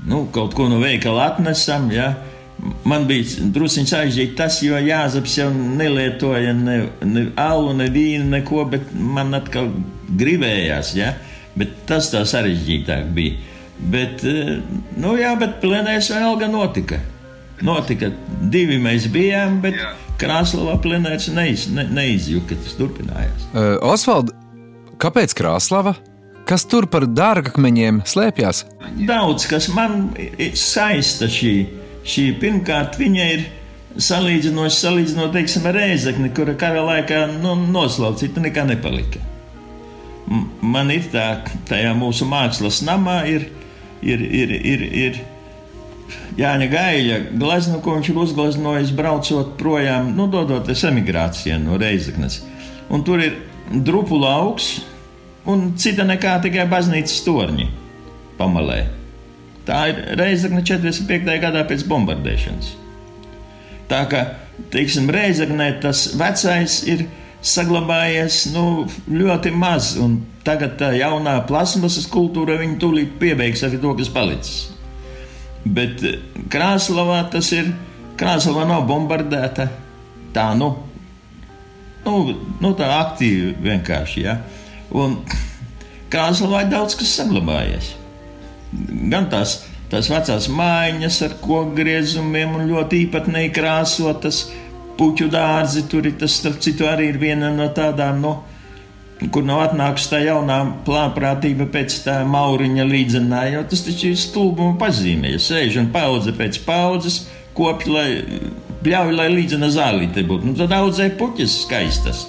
Nu, 0.08 0.26
kaut 0.36 0.56
ko 0.58 0.68
no 0.72 0.82
veikala 0.84 1.30
atnesam. 1.32 1.90
Ja. 1.94 2.14
Man 2.88 3.08
bija 3.10 3.48
druskuļi 3.56 3.90
sarežģīti 3.90 4.38
tas, 4.40 4.60
jo 4.64 4.78
Jāzeps 4.80 5.38
jau 5.40 5.50
nelietoja 5.54 6.54
ne, 6.56 6.78
ne 7.08 7.26
alu, 7.40 7.74
ne 7.76 7.90
vīnu, 7.92 8.30
neko, 8.38 8.64
bet 8.72 8.94
man 8.94 9.36
atkal 9.36 9.72
gribējās. 10.20 10.94
Ja. 11.00 11.14
Bet 11.60 11.84
tas 11.90 12.12
tā 12.14 12.24
sarežģītāk 12.28 13.12
bija. 13.16 13.40
Bet, 13.94 14.24
eh, 14.28 14.56
nu, 15.02 15.18
jā, 15.20 15.34
bet 15.40 15.60
plenēs 15.64 16.12
vienalga 16.14 16.48
notika. 16.52 17.02
Notika 17.64 18.12
divi 18.52 18.80
mēs 18.82 19.10
bijām, 19.12 19.62
bet. 19.64 19.80
Krāslavā 20.22 20.78
plenērs 20.84 21.26
neiz, 21.34 21.66
ne, 21.74 21.84
neizjuka, 21.90 22.56
tas 22.62 22.78
turpinājās. 22.78 23.48
Uh, 23.50 23.76
Osvald, 23.94 24.30
kāpēc 25.02 25.34
Krāslava? 25.36 25.96
Kas 26.44 26.66
tur 26.68 26.90
par 26.92 27.06
dārgakmeņiem 27.08 28.02
slēpjas? 28.08 28.66
Daudz 29.08 29.48
kas 29.48 29.70
man 29.72 30.10
saista 30.60 31.30
šī. 31.32 31.54
šī 32.04 32.26
pirmkārt, 32.42 32.98
viņa 33.00 33.28
ir 33.32 33.46
salīdzinoši, 33.96 34.76
salīdzinot, 34.76 35.32
teiksim, 35.36 35.68
ar 35.70 35.78
Rēzekni, 35.78 36.34
kura 36.36 36.56
kara 36.60 36.84
laikā 36.84 37.22
nu, 37.38 37.56
noslaucīta, 37.72 38.44
nekā 38.44 38.66
nepalika. 38.68 39.22
Man 40.64 40.92
ir 40.92 41.08
tā, 41.14 41.44
tajā 41.70 41.94
mūsu 41.96 42.28
mākslas 42.28 42.82
namā 42.84 43.22
ir, 43.30 43.48
ir, 44.02 44.24
ir, 44.24 44.54
ir, 44.74 44.86
ir 45.06 45.22
Jāņa 46.38 46.68
Gaļa 46.72 47.18
glezna, 47.40 47.80
ko 47.84 47.96
viņš 47.96 48.10
ir 48.10 48.20
uzgleznojis, 48.24 48.94
braucot 48.98 49.54
projām, 49.60 50.12
nu, 50.18 50.28
dodoties 50.32 50.84
emigrācijā 50.90 51.60
no 51.62 51.78
Reizeknas. 51.80 52.42
Un 52.92 53.06
tur 53.06 53.22
ir 53.24 53.38
drupu 53.72 54.18
lauks 54.20 54.82
un 55.50 55.74
cita 55.80 56.06
nekā 56.08 56.38
tikai 56.44 56.68
baznīcas 56.72 57.24
torņi 57.26 57.70
pamalē. 58.40 58.80
Tā 59.68 59.80
ir 59.92 60.02
Reizekna 60.20 60.64
45. 60.66 61.38
gadā 61.44 61.64
pēc 61.68 61.86
bombardēšanas. 61.88 62.74
Tā 63.92 64.02
kā, 64.12 64.24
teiksim, 64.74 65.08
Reizeknē 65.12 65.70
tas 65.84 66.10
vecais 66.20 66.82
ir 66.90 67.06
saglabājies 67.44 68.46
nu, 68.56 68.86
ļoti 69.12 69.52
maz, 69.56 69.94
un 70.00 70.22
tagad 70.48 70.78
tā 70.80 70.94
jaunā 70.98 71.38
plasmasas 71.48 72.08
kultūra 72.12 72.58
viņa 72.60 72.80
tūlīt 72.80 73.18
piebeigs 73.20 73.64
arī 73.68 73.80
to, 73.84 73.92
kas 74.00 74.12
palicis. 74.12 74.62
Bet 75.64 76.04
eh, 76.04 76.20
Krāslavā 76.52 77.24
tas 77.32 77.52
ir. 77.56 77.72
Krāslava 78.20 78.68
nav 78.70 78.84
bombardēta. 78.86 79.66
Tā 80.36 80.44
nu, 80.58 80.68
nu, 82.06 82.18
nu 82.62 82.72
tā 82.78 82.90
aktīvi 83.00 83.56
vienkārši. 83.64 84.22
Ja? 84.22 84.36
Un 84.92 85.20
Krāslavā 86.14 86.66
ir 86.66 86.74
daudz 86.74 86.98
kas 87.00 87.14
saglabājies. 87.18 87.94
Gan 89.10 89.30
tās, 89.32 89.64
tās 89.90 90.10
vecās 90.12 90.50
mājiņas 90.50 91.20
ar 91.28 91.38
kokgriezumiem 91.42 92.58
un 92.60 92.68
ļoti 92.70 93.04
īpatnēji 93.08 93.54
krāsotas 93.56 94.44
puķu 95.00 95.30
dārzi. 95.34 95.88
Tur 95.90 96.10
ir 96.10 96.18
tas, 96.22 96.36
starp 96.38 96.60
citu, 96.62 96.86
arī 96.90 97.10
ir 97.14 97.22
viena 97.22 97.50
no 97.54 97.70
tādām. 97.74 98.22
No, 98.22 98.34
nu, 98.36 99.30
kur 99.34 99.46
nav 99.48 99.64
atnākusi 99.70 100.10
tā 100.12 100.20
jaunā 100.26 100.60
plānprātība 100.86 101.70
pēc 101.74 101.96
tā 102.06 102.20
mauriņa 102.28 102.86
līdzenā, 102.90 103.44
jo 103.54 103.64
tas 103.70 103.86
taču 103.86 104.12
ir 104.12 104.20
stulbuma 104.20 104.76
pazīme. 104.82 105.34
Ja 105.34 105.42
sēž 105.42 105.80
un 105.82 105.90
paudze 105.94 106.36
pēc 106.38 106.60
paudzes 106.68 107.24
kopj, 107.58 107.90
lai 107.94 108.08
bļauj, 108.84 109.18
lai 109.18 109.30
līdzena 109.32 109.70
zālīte 109.74 110.26
būtu, 110.28 110.52
nu 110.52 110.58
tad 110.60 110.74
audzē 110.76 111.10
puķis 111.18 111.62
skaistas. 111.64 112.28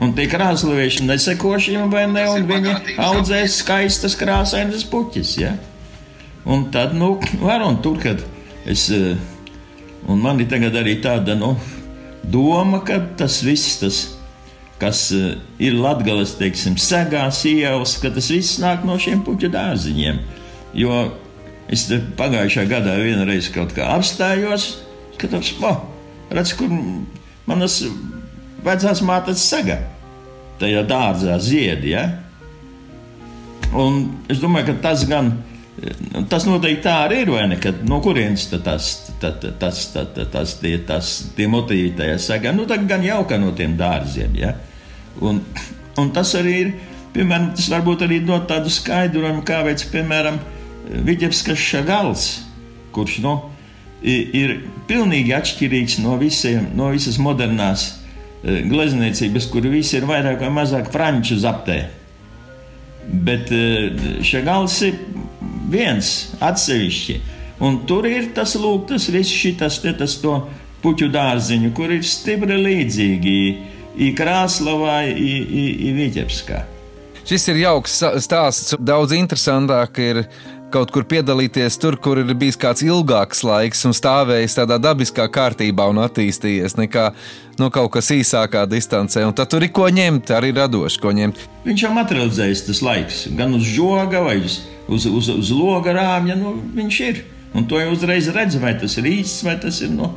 Un 0.00 0.14
tie 0.16 0.24
krāslīši 0.32 1.04
neseko 1.04 1.58
šiem 1.60 1.90
vai 1.92 2.06
ne, 2.08 2.24
un 2.32 2.46
viņi 2.48 2.96
audzē 3.04 3.42
skaistas 3.52 4.16
krāsainas 4.16 4.86
puķis. 4.88 5.34
Ja? 5.42 5.52
Un 6.48 6.70
tad, 6.72 6.94
nu, 6.96 7.18
var 7.42 7.60
un 7.66 7.76
tur, 7.84 7.98
kad 8.00 8.22
es, 8.64 8.86
eh, 8.94 9.18
un 10.08 10.22
man 10.24 10.40
ir 10.40 10.48
tagad 10.48 10.78
arī 10.80 10.96
tāda, 11.04 11.36
nu, 11.36 11.52
doma, 12.24 12.80
ka 12.84 12.96
tas 13.20 13.42
viss, 13.44 13.76
tas 13.82 14.00
kas 14.80 15.10
eh, 15.12 15.34
ir 15.60 15.76
latgales, 15.76 16.32
teiksim, 16.40 16.78
segās 16.80 17.42
ielas, 17.48 17.98
ka 18.00 18.12
tas 18.14 18.30
viss 18.32 18.60
nāk 18.62 18.86
no 18.88 18.96
šiem 19.00 19.20
puķu 19.26 19.52
dārziņiem. 19.52 20.22
Jo 20.80 21.02
es 21.70 21.84
pagājušā 22.16 22.64
gadā 22.70 22.96
vienreiz 23.02 23.50
kaut 23.52 23.74
kā 23.76 23.92
apstājos, 23.98 24.78
skatos, 25.18 25.52
oh, 25.60 25.84
redz, 26.32 26.54
kur 26.56 26.72
manas 27.50 27.82
vecās 28.64 29.02
mātes 29.06 29.44
sega. 29.50 29.78
Tajā 30.60 30.82
dārzā 30.88 31.38
ziedi, 31.40 31.94
ja? 31.94 32.04
Un 33.76 34.02
es 34.28 34.40
domāju, 34.42 34.72
ka 34.72 34.88
tas 34.88 35.04
gan, 35.08 35.30
tas 36.28 36.44
noteikti 36.48 36.84
tā 36.84 36.96
arī 37.06 37.22
ir, 37.22 37.32
ne, 37.48 37.56
kad 37.62 37.84
no 37.88 38.00
kurienes 38.04 38.48
tas, 38.50 38.90
tas, 39.22 39.46
tas, 39.60 39.84
tas, 39.94 40.54
tie, 40.60 40.74
tas, 40.86 41.12
tie 41.36 41.46
motīvi 41.48 41.94
tajā 41.96 42.18
sagā, 42.20 42.52
nu, 42.56 42.66
gan 42.66 43.04
jauka 43.06 43.38
no 43.40 43.54
tiem 43.56 43.78
dārziem, 43.78 44.34
ja? 44.36 44.54
Un, 45.22 45.40
un 46.00 46.10
tas 46.16 46.34
arī 46.38 46.56
ir, 46.64 46.74
piemēram, 47.14 47.52
tas 47.56 47.70
varbūt 47.72 48.04
arī 48.06 48.20
dod 48.26 48.48
tādu 48.50 48.72
skaidrojumu, 48.72 49.44
kā 49.46 49.62
veids, 49.66 49.86
piemēram, 49.92 50.40
Viģepskas 50.90 51.60
šagals, 51.62 52.22
kurš 52.90 53.20
nu, 53.22 53.36
ir 54.02 54.56
pilnīgi 54.88 55.34
atšķirīgs 55.36 56.00
no, 56.02 56.16
visiem, 56.18 56.66
no 56.74 56.88
visas 56.90 57.20
modernās 57.22 57.99
glezniecības, 58.42 59.48
kur 59.52 59.66
visi 59.68 59.98
ir 59.98 60.06
vairāk 60.08 60.40
vai 60.40 60.52
mazāk 60.60 60.90
franču 60.92 61.36
zaptē. 61.40 61.82
Bet 63.10 63.50
šagals 64.24 64.78
ir 64.86 64.98
viens 65.70 66.30
atsevišķi. 66.40 67.18
Un 67.60 67.82
tur 67.88 68.06
ir 68.08 68.30
tas 68.36 68.54
lūk, 68.56 68.86
tas 68.88 69.10
viss 69.12 69.32
šitas, 69.42 69.80
te 69.82 69.92
tas 69.96 70.16
to 70.22 70.38
puķu 70.80 71.10
dārziņu, 71.12 71.72
kur 71.76 71.92
ir 71.92 72.04
stipri 72.06 72.56
līdzīgi 72.56 73.38
i 74.00 74.12
Krāslavā, 74.16 75.02
i, 75.10 75.32
i, 75.44 75.64
i 75.90 75.96
Viģepskā. 75.98 76.62
Šis 77.28 77.44
ir 77.52 77.60
jauks 77.60 77.98
stāsts. 78.24 78.74
Daudz 78.80 79.12
interesantāk 79.14 80.00
ir 80.02 80.22
kaut 80.72 80.92
kur 80.94 81.04
piedalīties 81.08 81.76
tur, 81.80 81.96
kur 82.00 82.20
ir 82.22 82.30
bijis 82.38 82.58
kāds 82.60 82.84
ilgāks 82.86 83.42
laiks 83.46 83.84
un 83.88 83.94
stāvējis 83.96 84.56
tādā 84.60 84.78
dabiskā 84.82 85.26
kārtībā 85.32 85.88
un 85.90 86.00
attīstījies, 86.04 86.76
nekā 86.78 87.10
nu, 87.60 87.68
kaut 87.74 87.92
kas 87.96 88.10
īsākā 88.14 88.64
distancē. 88.70 89.24
Un 89.28 89.36
tad 89.36 89.50
tur 89.52 89.66
ir 89.66 89.72
ko 89.74 89.88
ņemt, 89.90 90.32
arī 90.36 90.54
radoši 90.56 91.02
ko 91.02 91.12
ņemt. 91.16 91.44
Viņš 91.66 91.84
jau 91.86 91.92
materializējas 91.98 92.64
tas 92.70 92.82
laiks, 92.86 93.22
gan 93.36 93.54
uz 93.58 93.68
žoga 93.68 94.24
vai 94.24 94.38
uz, 94.40 94.62
uz, 94.88 95.06
uz, 95.10 95.30
uz 95.34 95.52
loga 95.54 95.94
rāmja. 95.96 96.38
Nu, 96.40 96.56
viņš 96.76 97.00
ir. 97.08 97.24
Un 97.54 97.66
to 97.66 97.80
jau 97.82 97.90
uzreiz 97.90 98.30
redz, 98.30 98.60
vai 98.62 98.76
tas 98.78 98.94
ir 99.00 99.10
īsts, 99.10 99.42
vai 99.42 99.56
tas 99.58 99.82
ir 99.82 99.90
no 99.90 100.14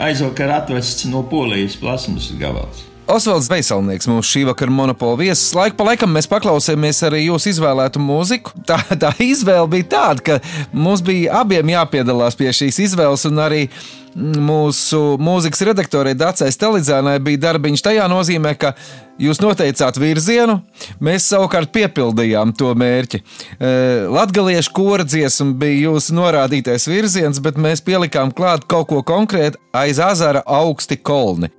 aizvakar 0.00 0.54
atvests 0.56 1.04
no 1.10 1.22
polijas 1.28 1.76
plasmas 1.76 2.30
gabals. 2.40 2.89
Osvalds 3.10 3.48
Veisalnieks 3.50 4.06
mums 4.06 4.28
šī 4.30 4.44
vakara 4.46 4.70
monopola 4.70 5.18
viesis. 5.18 5.50
Laika 5.56 5.74
pa 5.78 5.88
laikam 5.88 6.12
mēs 6.14 6.28
paklausāmies 6.30 7.02
arī 7.08 7.24
jūsu 7.24 7.50
izvēlētu 7.54 8.02
mūziku. 8.02 8.54
Tā, 8.68 8.78
tā 9.02 9.10
izvēle 9.24 9.66
bija 9.72 9.88
tāda, 9.96 10.26
ka 10.26 10.38
mums 10.72 11.02
bija 11.04 11.40
abiem 11.42 11.72
jāpiedalās 11.74 12.38
pie 12.38 12.52
šīs 12.54 12.78
izvēles, 12.86 13.26
un 13.26 13.42
arī 13.42 13.64
mūsu 14.14 15.00
mūzikas 15.22 15.62
redaktorei 15.68 16.16
Dacei 16.18 16.50
Stelidzēnai 16.54 17.18
bija 17.22 17.44
darbiņš 17.46 17.84
tajā 17.86 18.08
nozīmē, 18.10 18.54
ka 18.58 18.72
jūs 19.22 19.42
noteicāt 19.42 20.00
virzienu, 20.02 20.58
mēs 21.02 21.28
savukārt 21.30 21.70
piepildījām 21.74 22.54
to 22.58 22.72
mērķi. 22.78 23.22
Latviešu 24.10 24.74
kora 24.74 25.06
dziesma 25.06 25.54
bija 25.62 25.90
jūsu 25.90 26.18
norādītais 26.18 26.88
virziens, 26.90 27.42
bet 27.42 27.58
mēs 27.58 27.82
pielikām 27.86 28.34
klāt 28.34 28.66
kaut 28.70 28.90
ko 28.90 29.02
konkrētu 29.06 29.62
aiz 29.74 30.02
azara 30.02 30.42
augsti 30.46 30.98
kolni. 30.98 31.52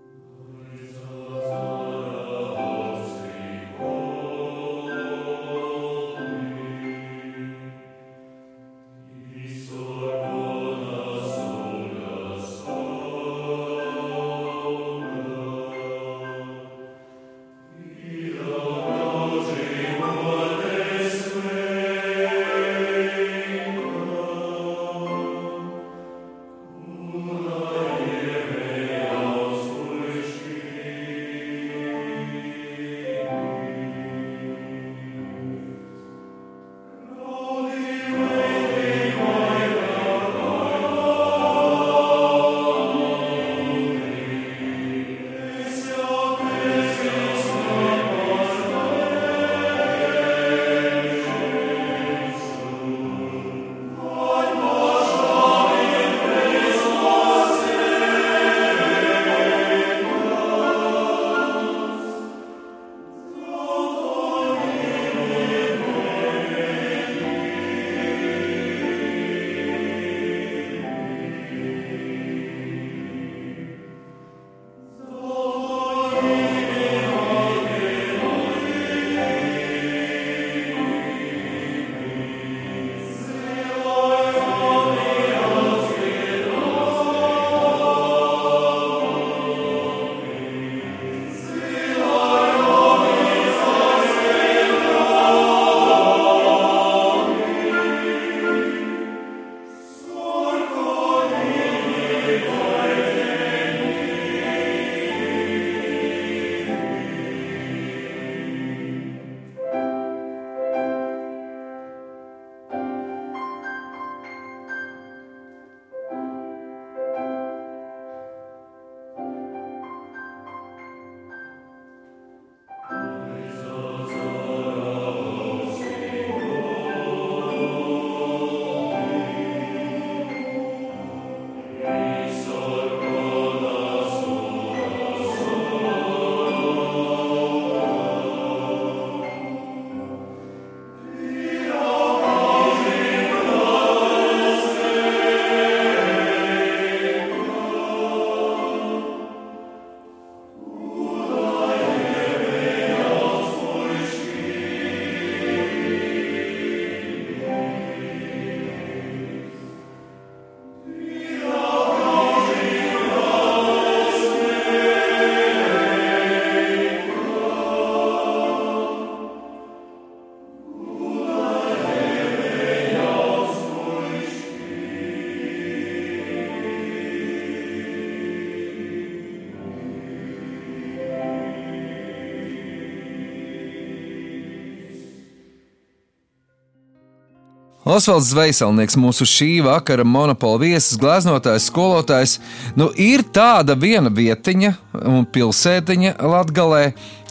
Osvalds 187.91 188.29
Zveiselnieks, 188.31 188.95
mūsu 188.99 189.25
šī 189.27 189.49
vakara 189.65 190.05
monopola 190.07 190.61
viesis, 190.61 190.95
gleznotājs, 191.01 191.67
skolotājs. 191.67 192.37
Nu, 192.79 192.87
ir 192.95 193.25
tāda 193.35 193.75
viena 193.75 194.11
vietiņa 194.13 194.71
un 195.11 195.25
pilsētiņa 195.27 196.15
Latgalē, 196.31 196.85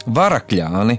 Varakļāni. 0.05 0.99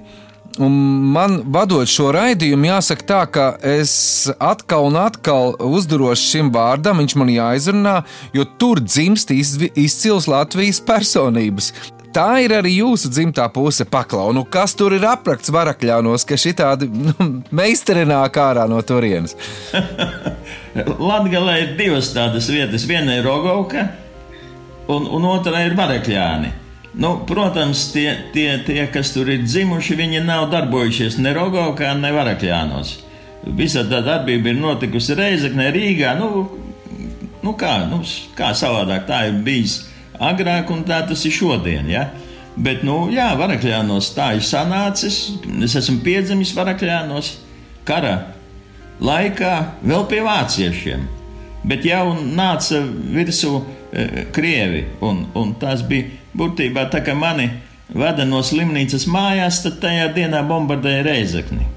Un 0.62 0.74
man 1.13 1.38
vadot 1.54 1.88
šo 1.88 2.10
raidījumu, 2.15 2.67
jāsaka 2.71 3.08
tā, 3.08 3.21
ka 3.32 3.45
es 3.63 3.93
atkal 4.41 4.89
un 4.89 4.97
atkal 5.00 5.56
uzduros 5.63 6.19
šim 6.26 6.50
vārdam, 6.52 7.00
viņš 7.00 7.15
man 7.21 7.32
jāizrunā, 7.32 7.95
jo 8.36 8.45
tur 8.60 8.82
dzimst 8.84 9.32
izcils 9.32 10.28
Latvijas 10.32 10.82
personības. 10.84 11.71
Tā 12.12 12.41
ir 12.43 12.52
arī 12.58 12.74
jūsu 12.82 13.08
dzimtā 13.12 13.45
puse 13.56 13.86
paklau. 13.88 14.34
Nu, 14.36 14.43
kas 14.43 14.74
tur 14.76 14.91
ir 14.97 15.06
aprakts 15.08 15.52
varakļānos, 15.54 16.26
ka 16.28 16.36
šī 16.39 16.54
tādi 16.60 16.89
nu, 17.08 17.13
meistari 17.56 18.04
nāk 18.08 18.39
ārā 18.41 18.67
no 18.67 18.82
turienes? 18.84 19.38
Latgalē 21.12 21.58
ir 21.62 21.76
divas 21.80 22.12
tādas 22.15 22.50
vietas. 22.52 22.88
Viena 22.89 23.15
ir 23.15 23.28
Rogovka, 23.28 23.86
un, 24.91 25.08
un 25.08 25.28
otra 25.32 25.63
ir 25.63 25.78
varakļāni. 25.80 26.58
Nu, 27.00 27.13
protams, 27.24 27.86
tie, 27.93 28.10
tie, 28.34 28.58
tie, 28.67 28.82
kas 28.91 29.13
tur 29.15 29.30
ir 29.32 29.45
dzimuši, 29.45 29.95
viņi 29.95 30.26
nav 30.26 30.50
darbojušies 30.52 31.15
ne 31.24 31.32
Rogovkā, 31.38 31.93
ne 31.95 32.12
Varakļānos. 32.12 32.97
Visa 33.56 33.86
tā 33.88 34.02
darbība 34.04 34.52
ir 34.52 34.60
notikusi 34.60 35.15
Reizeknē, 35.15 35.69
Rīgā. 35.71 36.12
Nu, 36.19 36.43
nu 37.45 37.56
kā, 37.56 37.78
nu, 37.88 38.02
kā 38.36 38.52
savādāk 38.58 39.08
tā 39.08 39.24
ir 39.30 39.39
bijis 39.47 39.78
agrāk, 40.21 40.69
un 40.73 40.84
tā 40.88 41.01
tas 41.07 41.25
ir 41.25 41.34
šodien. 41.36 41.89
Ja? 41.89 42.10
Bet, 42.55 42.84
nu, 42.84 43.05
jā, 43.13 43.29
Varakļānos 43.39 44.12
tā 44.15 44.34
ir 44.38 44.45
sanācis. 44.45 45.21
Es 45.63 45.77
esmu 45.79 46.01
piedzimis 46.05 46.53
Varakļānos 46.57 47.34
kara 47.88 48.15
laikā, 49.01 49.55
vēl 49.88 50.05
pie 50.12 50.21
vāciešiem. 50.25 51.07
Bet 51.67 51.86
jau 51.86 52.15
nāca 52.17 52.81
virsū 52.84 53.60
e, 53.62 54.25
krievi, 54.34 54.86
un, 55.05 55.25
un 55.38 55.53
tas 55.62 55.84
bija 55.86 56.10
būtībā 56.38 56.88
tā, 56.91 57.03
ka 57.05 57.15
mani 57.17 57.47
veda 57.91 58.25
no 58.25 58.41
slimnīcas 58.45 59.05
mājās, 59.12 59.62
tad 59.65 59.81
tajā 59.84 60.10
dienā 60.15 60.41
bombardēja 60.47 61.05
reizekni. 61.07 61.67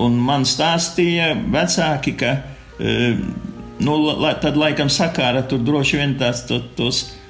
Un 0.00 0.16
man 0.18 0.46
stāstīja 0.48 1.34
vecāki, 1.54 2.14
ka 2.18 2.32
e, 2.80 3.14
nu, 3.84 3.98
la, 4.10 4.34
tad 4.42 4.56
laikam 4.58 4.90
sakāra 4.90 5.44
tur 5.48 5.62
droši 5.62 6.00
vien 6.00 6.16
tās 6.18 6.46
to, 6.48 6.60
tos 6.78 7.04
e, 7.04 7.23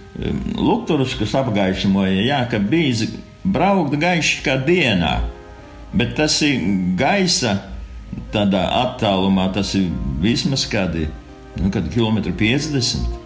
lukturus, 0.54 1.16
kas 1.18 1.34
apgaišoja, 1.40 2.22
jā, 2.28 2.40
ka 2.50 2.60
bija 2.62 3.08
braukt 3.44 3.96
gaiši 4.00 4.42
kā 4.44 4.56
dienā, 4.66 5.16
bet 5.94 6.14
tas 6.20 6.38
ir 6.46 6.62
gaisa 6.98 7.58
tādā 8.34 8.62
attālumā, 8.84 9.48
tas 9.54 9.74
ir 9.78 9.90
vismaz 10.22 10.68
kādi, 10.70 11.08
nu, 11.58 11.70
kādi 11.74 11.92
kilometri 11.94 12.34
50 12.38 13.22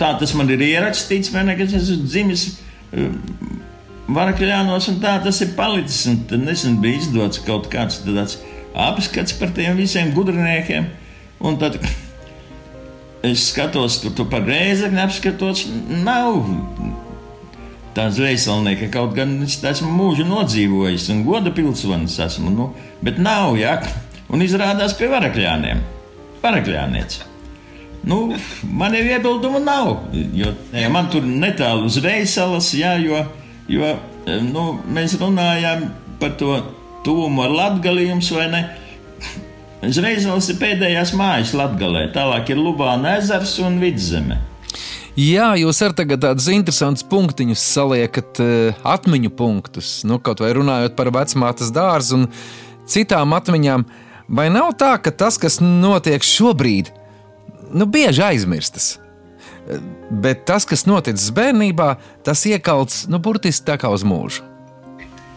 tā 0.00 0.14
tas 0.18 0.34
man 0.36 0.50
ir 0.52 0.62
ierakstīts, 0.64 1.32
vai 1.34 1.44
ne, 1.46 1.56
ka 1.58 1.66
es 1.66 1.76
esmu 1.78 2.08
dzimis 2.08 2.46
um, 2.96 3.18
Varakļānos, 4.14 4.90
un 4.92 4.98
tā 5.00 5.14
tas 5.24 5.38
ir 5.40 5.54
palicis. 5.56 6.02
Un 6.10 6.18
tad 6.28 6.42
nesen 6.44 6.76
bija 6.82 7.00
izdots 7.00 7.40
kaut 7.46 7.70
kāds 7.72 8.02
tāds 8.04 8.36
apskats 8.76 9.32
par 9.38 9.54
tiem 9.56 9.78
visiem 9.80 10.10
gudriniekiem. 10.12 10.90
Un 11.44 11.56
tad 11.60 11.78
es 13.24 13.48
skatos, 13.50 14.00
tur 14.02 14.14
tu 14.16 14.26
par 14.30 14.44
reizekni 14.46 15.00
apskatos, 15.02 15.64
nav 16.04 16.44
tā 17.94 18.08
zvejelnieka. 18.12 18.90
Kaut 18.94 19.14
gan 19.16 19.36
es 19.46 19.58
esmu 19.64 19.92
mūžu 19.94 20.26
nodzīvojis 20.28 21.10
un 21.14 21.22
goda 21.26 21.52
pilsonis 21.54 22.18
esmu, 22.26 22.52
nu, 22.54 22.72
bet 23.04 23.20
nav, 23.22 23.54
jā. 23.60 23.78
Un 24.32 24.42
izrādās 24.42 24.96
pie 24.98 25.08
varakļāniem. 25.12 25.82
Varakļānietis. 26.42 27.22
Nu, 28.04 28.34
man 28.68 28.96
jau 28.96 29.04
iebildumu 29.04 29.60
nav. 29.64 29.90
Jo, 30.36 30.52
ja 30.76 30.90
man 30.92 31.08
tur 31.12 31.24
netālu 31.24 31.88
uz 31.88 32.00
Reisalas, 32.04 32.72
jā, 32.76 32.96
jo, 33.00 33.22
jo 33.70 33.94
nu, 34.50 34.64
mēs 34.92 35.16
runājām 35.20 35.86
par 36.20 36.34
to 36.40 36.58
tuvumu 37.04 37.44
ar 37.46 37.54
latgalījums 37.54 38.32
vai 38.36 38.48
ne. 38.52 38.64
Zreizelis 39.92 40.48
ir 40.52 40.58
pēdējās 40.60 41.12
mājas 41.18 41.52
Latvijā. 41.56 42.08
Tālāk 42.14 42.52
ir 42.54 42.60
Lubāna 42.60 43.18
ezers 43.18 43.56
un 43.64 43.80
Vidzeme. 43.82 44.38
Jā, 45.14 45.52
jūs 45.60 45.78
arī 45.86 45.94
tagad 46.00 46.24
tādus 46.24 46.48
interesantus 46.50 47.04
punktiņus 47.06 47.62
saliekat, 47.76 48.40
uh, 48.42 48.80
atmiņu 48.94 49.30
punktus. 49.38 50.00
Nu, 50.08 50.18
kaut 50.18 50.42
vai 50.42 50.50
runājot 50.56 50.96
par 50.98 51.12
vecmātes 51.14 51.70
dārzu 51.74 52.18
un 52.18 52.26
citām 52.90 53.36
atmiņām. 53.36 53.86
Vai 54.34 54.48
nav 54.50 54.72
tā, 54.80 54.96
ka 54.98 55.12
tas, 55.14 55.38
kas 55.38 55.60
notiek 55.62 56.24
šobrīd, 56.24 56.90
nu, 57.76 57.86
bieži 57.86 58.24
aizmirstas. 58.26 58.96
Bet 60.10 60.42
tas, 60.48 60.66
kas 60.68 60.84
noticis 60.88 61.30
bērnībā, 61.34 61.94
tas 62.26 62.42
iekalts 62.48 63.04
nu, 63.08 63.20
burtiski 63.22 63.68
tā 63.68 63.78
kā 63.80 63.92
uz 63.94 64.02
mūžu. 64.04 64.42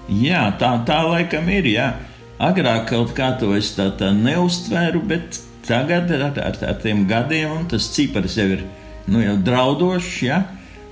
Jā, 0.07 0.47
tā, 0.59 0.71
tā 0.87 1.01
laikam 1.03 1.47
ir. 1.51 1.67
Jā. 1.69 1.91
Agrāk 2.37 2.89
kaut 2.91 3.15
kā 3.17 3.31
to 3.41 3.55
es 3.57 3.71
tā, 3.73 3.87
tā 3.97 4.11
neuztvēru, 4.13 5.01
bet 5.09 5.39
tagad 5.65 6.11
ar, 6.13 6.27
ar, 6.37 6.59
ar 6.69 6.77
tiem 6.83 7.07
gadiem 7.09 7.65
tas 7.71 7.89
cipars 7.95 8.37
jau 8.37 8.45
ir 8.53 8.61
nu, 9.09 9.23
jau 9.23 9.33
draudošs. 9.47 10.11
Ja? 10.27 10.43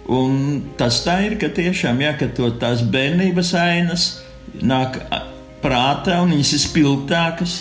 Un 0.10 0.63
tas 0.79 1.03
tā 1.05 1.19
ir, 1.27 1.38
ka 1.41 1.51
tiešām 1.53 2.01
jā, 2.01 2.15
ka 2.17 2.31
to, 2.34 2.49
tās 2.62 2.81
bērnības 2.89 3.53
ainas 3.62 4.10
nāk 4.62 4.97
prātā 5.62 6.19
un 6.23 6.34
viņas 6.34 6.53
ir 6.58 6.63
spilgtākas 6.65 7.55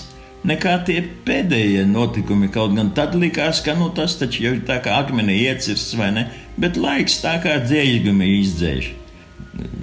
nekā 0.49 0.75
tie 0.89 0.99
pēdējie 1.27 1.85
notikumi. 1.89 2.51
Kaut 2.53 2.75
gan 2.77 2.93
tad 2.97 3.17
likās, 3.19 3.63
ka 3.65 3.77
nu, 3.79 3.91
tas 3.97 4.17
taču 4.21 4.45
jau 4.47 4.57
ir 4.57 4.65
tā 4.69 4.81
kā 4.85 4.99
akmenī 5.01 5.39
iecirsts 5.47 5.97
vai 6.01 6.11
ne, 6.17 6.27
bet 6.61 6.81
laiks 6.81 7.21
tā 7.25 7.39
kā 7.45 7.57
dzēļgumi 7.65 8.29
izdzēš, 8.41 8.91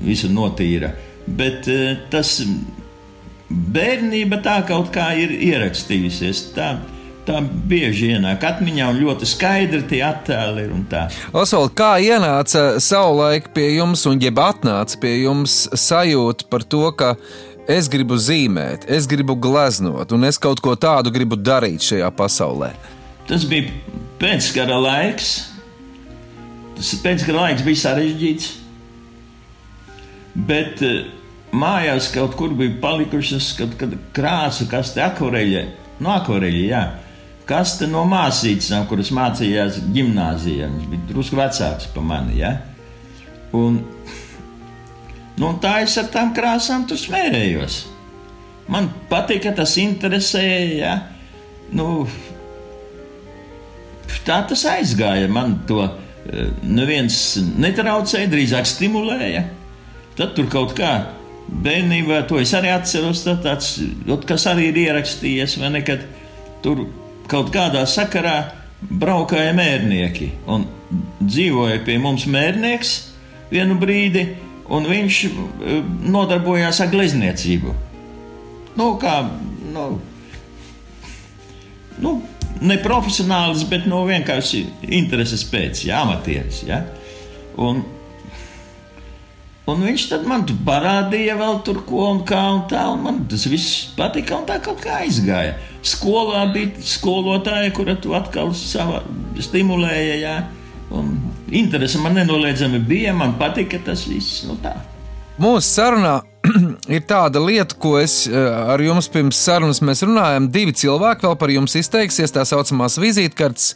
visu 0.06 0.30
notīra. 0.34 0.94
Bet 1.26 1.70
eh, 1.70 1.98
tas 2.14 2.40
bērnība 3.52 4.42
tā 4.46 4.62
kaut 4.68 4.92
kā 4.96 5.12
ir 5.20 5.36
ierakstījusies. 5.52 6.50
Tā, 6.56 6.74
Tā 7.22 7.38
bieži 7.46 8.16
ienāk 8.16 8.42
atmiņā, 8.48 8.88
un 8.90 8.98
ļoti 9.04 9.28
skaidri 9.30 9.84
tie 9.86 10.00
attēli 10.02 10.64
ir. 10.66 10.74
Osvalds, 11.38 11.76
kā 11.78 11.92
ienāca 12.02 12.80
savulaik 12.82 13.52
pie 13.54 13.68
jums, 13.76 14.08
un 14.10 14.18
jeb 14.18 14.42
atnāca 14.42 14.98
pie 15.04 15.20
jums 15.22 15.68
sajūta 15.78 16.48
par 16.50 16.66
to, 16.66 16.82
ka 16.98 17.12
es 17.70 17.92
gribu 17.94 18.18
zīmēt, 18.18 18.88
es 18.90 19.06
gribu 19.06 19.36
gleznot, 19.38 20.16
un 20.18 20.26
es 20.26 20.42
kaut 20.42 20.64
ko 20.66 20.74
tādu 20.74 21.14
gribu 21.14 21.38
darīt 21.38 21.86
šajā 21.92 22.10
pasaulē. 22.18 22.72
Tas 23.30 23.46
bija 23.46 23.70
pēckara 24.18 24.82
laiks. 24.82 25.30
Tas 26.80 26.96
pēckara 27.06 27.46
laiks 27.46 27.66
bija 27.70 27.84
sarežģīts. 27.86 28.50
Bet 30.50 30.82
uh, 30.88 31.04
mājās 31.52 32.10
kaut 32.14 32.36
kur 32.40 32.56
bija 32.58 32.78
palikušas 32.82 33.54
kaut 33.60 33.78
kāda 33.80 34.00
krāsa, 34.16 34.68
kas 34.72 34.94
te 34.96 35.04
akvareļa, 35.06 35.64
no 36.04 36.14
akvareļa, 36.18 36.66
jā. 36.72 36.84
Kas 37.50 37.76
te 37.80 37.88
no 37.90 38.06
māsīcām, 38.08 38.86
kuras 38.88 39.10
mācījās 39.16 39.82
gimnāzijā, 39.92 40.70
viņš 40.72 40.92
bija 40.92 41.08
drusku 41.10 41.40
vecāks 41.40 41.90
par 41.92 42.06
mani, 42.08 42.38
jā. 42.40 42.54
Un 43.58 43.82
Nu, 45.42 45.56
tā 45.62 45.80
es 45.82 45.96
ar 45.98 46.10
tām 46.14 46.36
krāsām 46.38 46.84
tur 46.90 47.00
smērējos. 47.00 47.78
Man 48.72 48.92
patīk, 49.10 49.46
ka 49.46 49.56
tas 49.58 49.74
interesēja. 49.82 50.76
Ja? 50.78 50.92
Nu, 51.74 52.06
tā 54.28 54.42
tas 54.50 54.66
aizgāja. 54.70 55.32
Man 55.32 55.62
to 55.70 55.82
eh, 55.88 56.52
neviens 56.62 57.18
netraucēja, 57.58 58.30
drīzāk 58.32 58.70
stimulēja. 58.70 59.48
Tad 60.20 60.36
tur 60.38 60.52
kaut 60.52 60.76
kā 60.78 60.92
bērnībā 61.48 62.24
to 62.30 62.40
es 62.42 62.54
arī 62.58 62.72
atceros. 62.74 63.24
Tas, 63.44 63.74
kas 64.28 64.48
arī 64.52 64.70
ir 64.72 64.82
ierakstījies, 64.86 65.58
vai 65.62 65.72
ne? 65.76 65.84
Kad 65.86 66.06
tur 66.64 66.86
kaut 67.32 67.52
kādā 67.54 67.86
sakarā 67.90 68.38
braukāja 68.82 69.54
mērnieki 69.56 70.32
un 70.50 70.66
dzīvoja 71.22 71.84
pie 71.86 72.00
mums 72.02 72.26
mērnieks 72.30 72.96
vienu 73.52 73.78
brīdi 73.80 74.26
un 74.72 74.88
viņš 74.90 75.22
eh, 75.28 75.80
nodarbojās 76.12 76.82
ar 76.84 76.92
glezniecību. 76.92 77.76
Nu, 78.80 78.94
kā, 79.02 79.16
nu, 79.74 79.86
nu, 82.02 82.14
ne 82.62 82.78
profesionāls, 82.82 83.66
bet 83.70 83.88
nu, 83.90 84.04
vienkārši 84.08 84.64
intereses 84.88 85.44
pēc, 85.52 85.84
ja, 85.90 86.04
amatieris. 86.06 86.62
Ja? 86.68 86.84
Un, 87.60 87.84
un 89.70 89.84
viņš 89.86 90.08
man 90.28 90.46
parādīja 90.66 91.36
vēl 91.40 91.60
tur 91.66 91.82
ko 91.88 92.08
un 92.12 92.24
kā 92.28 92.42
un 92.56 92.64
tā, 92.72 92.86
un 92.94 93.04
man 93.06 93.20
tas 93.30 93.46
viss 93.50 93.92
patika, 93.98 94.40
un 94.40 94.48
tā 94.50 94.60
kaut 94.64 94.82
kā 94.84 95.02
aizgāja. 95.04 95.58
Skolā 95.82 96.46
bija 96.54 96.82
skolotāja, 96.86 97.74
kura 97.74 97.96
tu 97.98 98.16
atkal 98.18 98.54
savā 98.58 99.02
stimulēja. 99.42 100.18
Ja? 100.22 100.36
Un 100.92 101.16
interese 101.52 102.02
man 102.02 102.18
nenoliedzami 102.20 102.82
bija, 102.86 103.14
man 103.18 103.38
patika 103.40 103.80
tas 103.86 104.06
viss. 104.10 104.44
Nu 104.48 104.58
tā. 104.62 104.76
Mūsu 105.42 105.66
sarunā 105.66 106.20
ir 106.96 107.06
tāda 107.10 107.42
lieta, 107.42 107.78
ko 107.80 107.96
es 108.02 108.26
ar 108.30 108.82
jums 108.84 109.10
pirms 109.12 109.40
sarunas 109.42 109.82
mēs 109.86 110.04
runājam. 110.06 110.52
Divi 110.54 110.76
cilvēki 110.84 111.28
vēl 111.30 111.40
par 111.40 111.54
jums 111.54 111.78
izteiksies, 111.80 112.34
tā 112.36 112.46
saucamās 112.50 113.00
vizītkartes. 113.02 113.74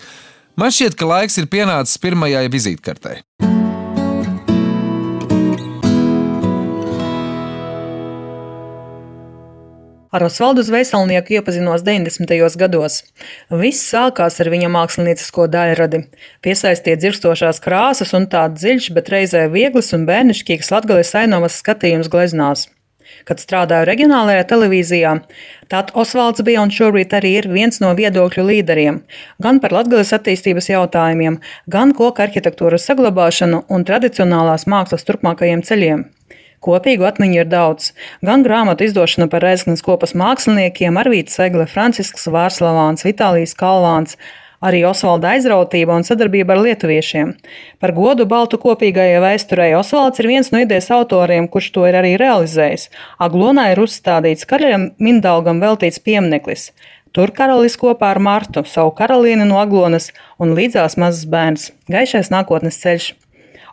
Man 0.59 0.71
šķiet, 0.71 0.95
ka 0.99 1.09
laiks 1.09 1.41
ir 1.41 1.49
pienācis 1.51 1.99
pirmajai 2.03 2.47
vizītkartei. 2.51 3.23
Ar 10.15 10.23
Osvaldu 10.23 10.63
Zveiselnieku 10.63 11.33
iepazinos 11.33 11.81
90. 11.83 12.55
gados. 12.55 13.01
Viss 13.51 13.89
sākās 13.91 14.39
ar 14.39 14.49
viņa 14.53 14.69
māksliniecisko 14.71 15.49
daļradi. 15.51 15.99
Piesaistīja 16.45 17.01
dzirstošās 17.01 17.59
krāsas 17.65 18.15
un 18.15 18.29
tāds 18.31 18.61
dziļš, 18.61 18.87
bet 18.95 19.11
reizē 19.11 19.41
viegls 19.51 19.91
un 19.97 20.07
bērnišķīgs 20.07 20.71
latgales 20.71 21.11
ainovas 21.19 21.59
skatījums 21.59 22.07
gleznās. 22.13 22.69
Kad 23.27 23.43
strādāju 23.43 23.89
reģionālajā 23.91 24.47
televīzijā, 24.53 25.11
tad 25.67 25.91
Osvalds 25.99 26.47
bija 26.47 26.63
un 26.63 26.71
šobrīd 26.71 27.11
arī 27.19 27.35
ir 27.41 27.51
viens 27.51 27.83
no 27.83 27.91
viedokļu 27.99 28.47
līderiem 28.53 29.03
gan 29.43 29.59
par 29.59 29.75
latgales 29.75 30.15
attīstības 30.15 30.71
jautājumiem, 30.71 31.41
gan 31.67 31.91
koka 31.97 32.23
arhitektūras 32.29 32.87
saglabāšanu 32.87 33.65
un 33.67 33.83
tradicionālās 33.83 34.63
mākslas 34.63 35.03
turpmākajiem 35.11 35.67
ceļiem. 35.67 36.07
Kopīgu 36.65 37.05
atmiņu 37.05 37.41
ir 37.43 37.51
daudz. 37.51 37.91
Gan 38.25 38.45
grāmatu 38.45 38.87
izdošana 38.87 39.29
par 39.29 39.45
Reizeknas 39.45 39.85
kopas 39.85 40.15
māksliniekiem, 40.17 40.97
Arvīts 40.97 41.37
Segle, 41.37 41.67
Francisks 41.69 42.25
Vārslavāns, 42.31 43.05
Vitālijas 43.05 43.53
Kalvāns, 43.59 44.17
arī 44.65 44.81
Osvalda 44.89 45.35
aizrautība 45.35 45.95
un 45.99 46.05
sadarbība 46.07 46.55
ar 46.55 46.63
lietuviešiem. 46.65 47.35
Par 47.81 47.93
godu 47.97 48.25
Baltu 48.29 48.57
kopīgajai 48.61 49.21
vēsturei 49.23 49.71
Osvalds 49.77 50.21
ir 50.23 50.29
viens 50.31 50.51
no 50.53 50.63
idejas 50.63 50.89
autoriem, 50.95 51.49
kurš 51.51 51.71
to 51.75 51.85
ir 51.89 51.99
arī 52.01 52.15
realizējis. 52.21 52.89
Aglonā 53.21 53.69
ir 53.73 53.83
uzstādīts 53.85 54.47
karaļam 54.49 54.91
Mindalgam 54.97 55.61
veltīts 55.63 56.01
piemineklis. 56.01 56.71
Tur 57.15 57.31
karalis 57.31 57.77
kopā 57.79 58.09
ar 58.11 58.19
Martu, 58.19 58.65
savu 58.67 58.91
karalieni 58.97 59.45
no 59.47 59.61
Aglonas 59.61 60.09
un 60.41 60.51
līdzās 60.57 60.97
mazs 60.99 61.23
bērns. 61.31 61.69
Gaišais 61.87 62.33
nākotnes 62.33 62.81
ceļš. 62.81 63.13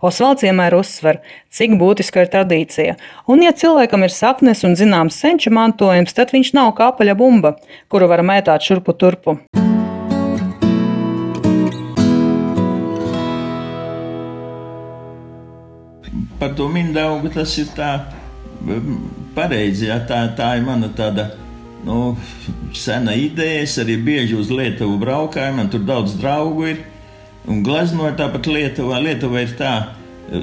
Osvalds 0.03 0.43
vienmēr 0.43 0.75
uzsver, 0.75 1.21
cik 1.55 1.77
būtiska 1.79 2.25
ir 2.25 2.31
tradīcija. 2.33 2.95
Un, 3.31 3.45
ja 3.47 3.53
cilvēkam 3.55 4.03
ir 4.03 4.11
sapnis 4.11 4.65
un 4.67 4.75
zināms 4.75 5.15
senču 5.23 5.53
mantojums, 5.55 6.11
tad 6.17 6.33
viņš 6.35 6.51
nav 6.59 6.73
kā 6.75 6.89
apaļa 6.91 7.15
bumba, 7.21 7.53
kuru 7.87 8.09
var 8.11 8.25
mētāt 8.27 8.67
šurpu 8.67 8.97
turpu. 8.99 9.37
Par 16.43 16.57
to 16.59 16.67
mindaugu 16.67 17.31
tas 17.31 17.55
ir 17.63 17.71
tā 17.77 17.93
pareizi. 19.39 19.87
Jā, 19.87 20.01
tā, 20.03 20.25
tā 20.35 20.57
ir 20.59 20.67
mana 20.67 20.91
tāda 20.91 21.31
nu, 21.87 22.17
sena 22.75 23.15
ideja. 23.15 23.63
Es 23.63 23.79
arī 23.79 24.01
bieži 24.03 24.35
uz 24.35 24.51
Lietuvu 24.51 24.99
braukāju, 24.99 25.55
man 25.63 25.71
tur 25.71 25.87
daudz 25.87 26.19
draugu 26.19 26.73
ir. 26.75 26.83
Un 27.51 27.63
gleznoja 27.67 28.15
tāpat 28.19 28.47
Lietuvā. 28.47 29.01
Lietuva 29.03 29.43
ir 29.43 29.55
tā 29.59 29.73
e, 29.83 30.43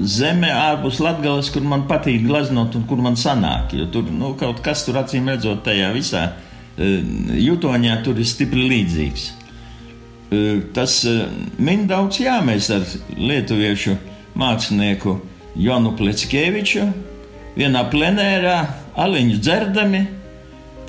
zeme 0.00 0.50
ārpus 0.52 1.00
Latvijas, 1.04 1.50
kur 1.52 1.66
man 1.68 1.84
patīk 1.90 2.24
gleznot 2.24 2.76
un 2.78 2.86
kur 2.88 3.02
man 3.04 3.18
sanāk. 3.20 3.74
Jo 3.76 3.88
tur 3.92 4.08
nu, 4.08 4.32
kaut 4.40 4.62
kas 4.64 4.86
tur 4.86 5.00
acīm 5.02 5.28
redzot, 5.28 5.60
tajā 5.66 5.90
visā 5.96 6.24
e, 6.30 6.94
jutoņā 7.44 8.00
tur 8.06 8.20
ir 8.20 8.28
stipri 8.28 8.64
līdzīgs. 8.72 9.26
E, 9.28 10.44
tas 10.76 11.00
min 11.60 11.86
daudz, 11.90 12.22
jā, 12.24 12.38
mēs 12.44 12.70
ar 12.72 12.88
lietuviešu 13.16 13.98
mākslinieku 14.38 15.18
Jonu 15.58 15.92
Pletskeviču 15.98 16.86
vienā 17.58 17.82
plenērā 17.90 18.58
aliņu 18.98 19.38
dzerdami 19.42 20.04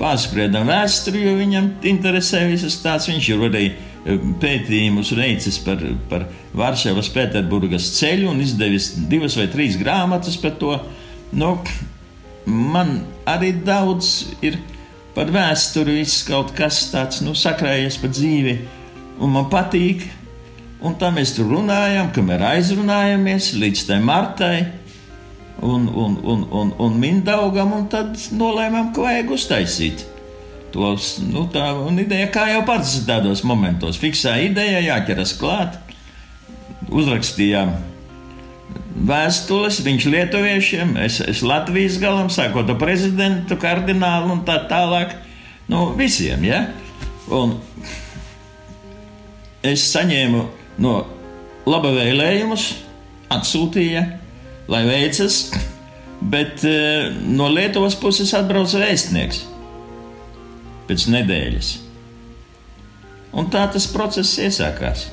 pārspriedām 0.00 0.68
vēsturi, 0.70 1.24
jo 1.26 1.36
viņam 1.38 1.70
interesē 1.90 2.46
visas 2.48 2.78
tās. 2.82 3.08
Viņš 3.10 3.30
ir 3.32 3.46
arī 3.48 3.64
pētījumus 4.04 5.12
veicis 5.16 5.58
par, 5.64 5.82
par 6.08 6.26
Varšavas 6.56 7.10
Pēterburgas 7.12 7.90
ceļu 7.98 8.30
un 8.32 8.40
izdevis 8.40 8.94
divas 9.10 9.36
vai 9.38 9.48
trīs 9.52 9.78
grāmatas 9.80 10.38
par 10.40 10.56
to. 10.60 10.76
Nu, 11.36 11.56
man 12.46 13.00
arī 13.28 13.52
daudz 13.64 14.30
ir 14.44 14.58
par 15.14 15.30
vēsturi, 15.34 15.98
viss 16.00 16.24
kaut 16.26 16.54
kas 16.56 16.86
tāds 16.92 17.20
nu, 17.24 17.34
sakrājies 17.36 17.98
pa 18.00 18.10
dzīvi, 18.10 18.56
un 19.20 19.36
man 19.36 19.50
patīk. 19.52 20.06
Un 20.80 20.94
tā 20.96 21.10
mēs 21.12 21.34
tur 21.36 21.50
runājam, 21.50 22.06
kamēr 22.16 22.40
aizrunājamies 22.54 23.50
līdz 23.60 23.82
tai 23.84 23.98
martai 24.00 24.54
un, 25.60 25.84
un, 25.92 26.14
un, 26.24 26.46
un, 26.56 26.70
un 26.80 26.96
mindaugam, 26.96 27.74
un 27.76 27.84
tad 27.92 28.16
nolēmām, 28.32 28.88
ka 28.96 29.04
vajag 29.04 29.34
uztaisīt 29.36 30.06
tos, 30.74 31.18
nu, 31.22 31.46
tā 31.52 31.66
ideja, 32.00 32.28
kā 32.32 32.46
jau 32.52 32.64
pats 32.68 33.00
tādos 33.06 33.42
momentos, 33.46 33.98
fiksē 34.00 34.36
ideja, 34.46 34.82
jāķeras 34.84 35.34
klāt, 35.40 35.78
uzrakstījām 36.90 37.74
vēstules, 39.10 39.80
viņš 39.86 40.06
lietuviešiem, 40.12 40.94
es, 41.04 41.20
es 41.24 41.42
Latvijas 41.46 41.98
galam, 42.02 42.30
sākot 42.32 42.68
ar 42.70 42.78
prezidentu, 42.80 43.56
kardinālu 43.60 44.34
un 44.36 44.44
tā 44.46 44.60
tālāk, 44.70 45.14
nu, 45.70 45.90
visiem, 45.98 46.44
ja? 46.44 46.64
Un 47.30 47.56
es 49.66 49.84
saņēmu 49.92 50.44
no 50.82 50.94
laba 51.68 51.92
vēlējumus, 51.94 52.70
atsūtīja, 53.30 54.04
lai 54.70 54.82
veicas, 54.88 55.44
bet 56.20 56.64
eh, 56.68 57.14
no 57.30 57.48
Lietuvas 57.52 57.96
puses 57.98 58.34
atbrauca 58.36 58.82
vēstnieks 58.82 59.46
pēc 60.90 61.06
nedēļas. 61.14 61.70
Un 63.38 63.46
tā 63.52 63.64
tas 63.70 63.86
process 63.94 64.38
iesākās. 64.42 65.06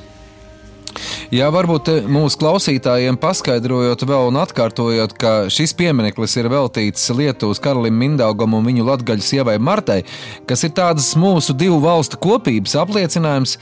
Jā, 1.28 1.50
varbūt 1.52 1.90
mūsu 2.08 2.38
klausītājiem 2.40 3.18
paskaidrojot 3.20 4.02
vēl 4.08 4.30
un 4.30 4.38
atkārtojot, 4.40 5.12
ka 5.20 5.32
šis 5.52 5.74
piemineklis 5.76 6.38
ir 6.40 6.48
veltīts 6.50 7.04
Lietuvas 7.14 7.60
karalim 7.62 7.98
Mindaugam 8.00 8.56
un 8.56 8.64
viņu 8.66 8.86
latgaļu 8.88 9.26
sievai 9.26 9.58
Martai, 9.60 10.00
kas 10.48 10.64
ir 10.64 10.72
tādas 10.78 11.12
mūsu 11.20 11.54
divu 11.56 11.82
valstu 11.84 12.18
kopības 12.24 12.78
apliecinājums. 12.80 13.58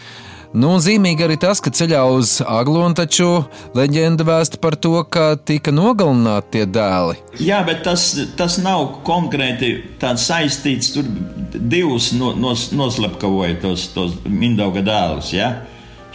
Nu, 0.54 0.76
zīmīgi 0.82 1.24
arī 1.26 1.36
tas, 1.40 1.58
ka 1.60 1.72
ceļā 1.74 2.02
uz 2.14 2.38
Aglonu 2.46 2.94
taču 2.96 3.28
leģenda 3.76 4.26
vēsta 4.26 4.60
par 4.62 4.76
to, 4.78 5.00
ka 5.10 5.34
tika 5.36 5.72
nogalināti 5.74 6.52
tie 6.54 6.66
dēli. 6.70 7.18
Jā, 7.42 7.62
bet 7.66 7.82
tas, 7.86 8.08
tas 8.38 8.58
nav 8.62 9.00
konkrēti 9.06 9.72
saistīts. 10.00 10.92
Tur 10.94 11.08
divus 11.56 12.12
no, 12.14 12.32
nos, 12.38 12.70
noslepkavoja 12.76 13.58
tos, 13.64 13.88
tos 13.94 14.14
Mindauga 14.24 14.84
dēlus. 14.86 15.32
Ja? 15.34 15.52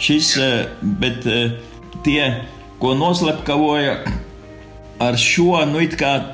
Šis, 0.02 0.34
eh, 0.40 0.64
bet 0.80 1.26
eh, 1.28 1.58
tie, 2.06 2.22
ko 2.82 2.94
noslepkavoja, 2.98 3.98
ar 5.02 5.18
šo 5.18 5.60
nu, 5.68 5.82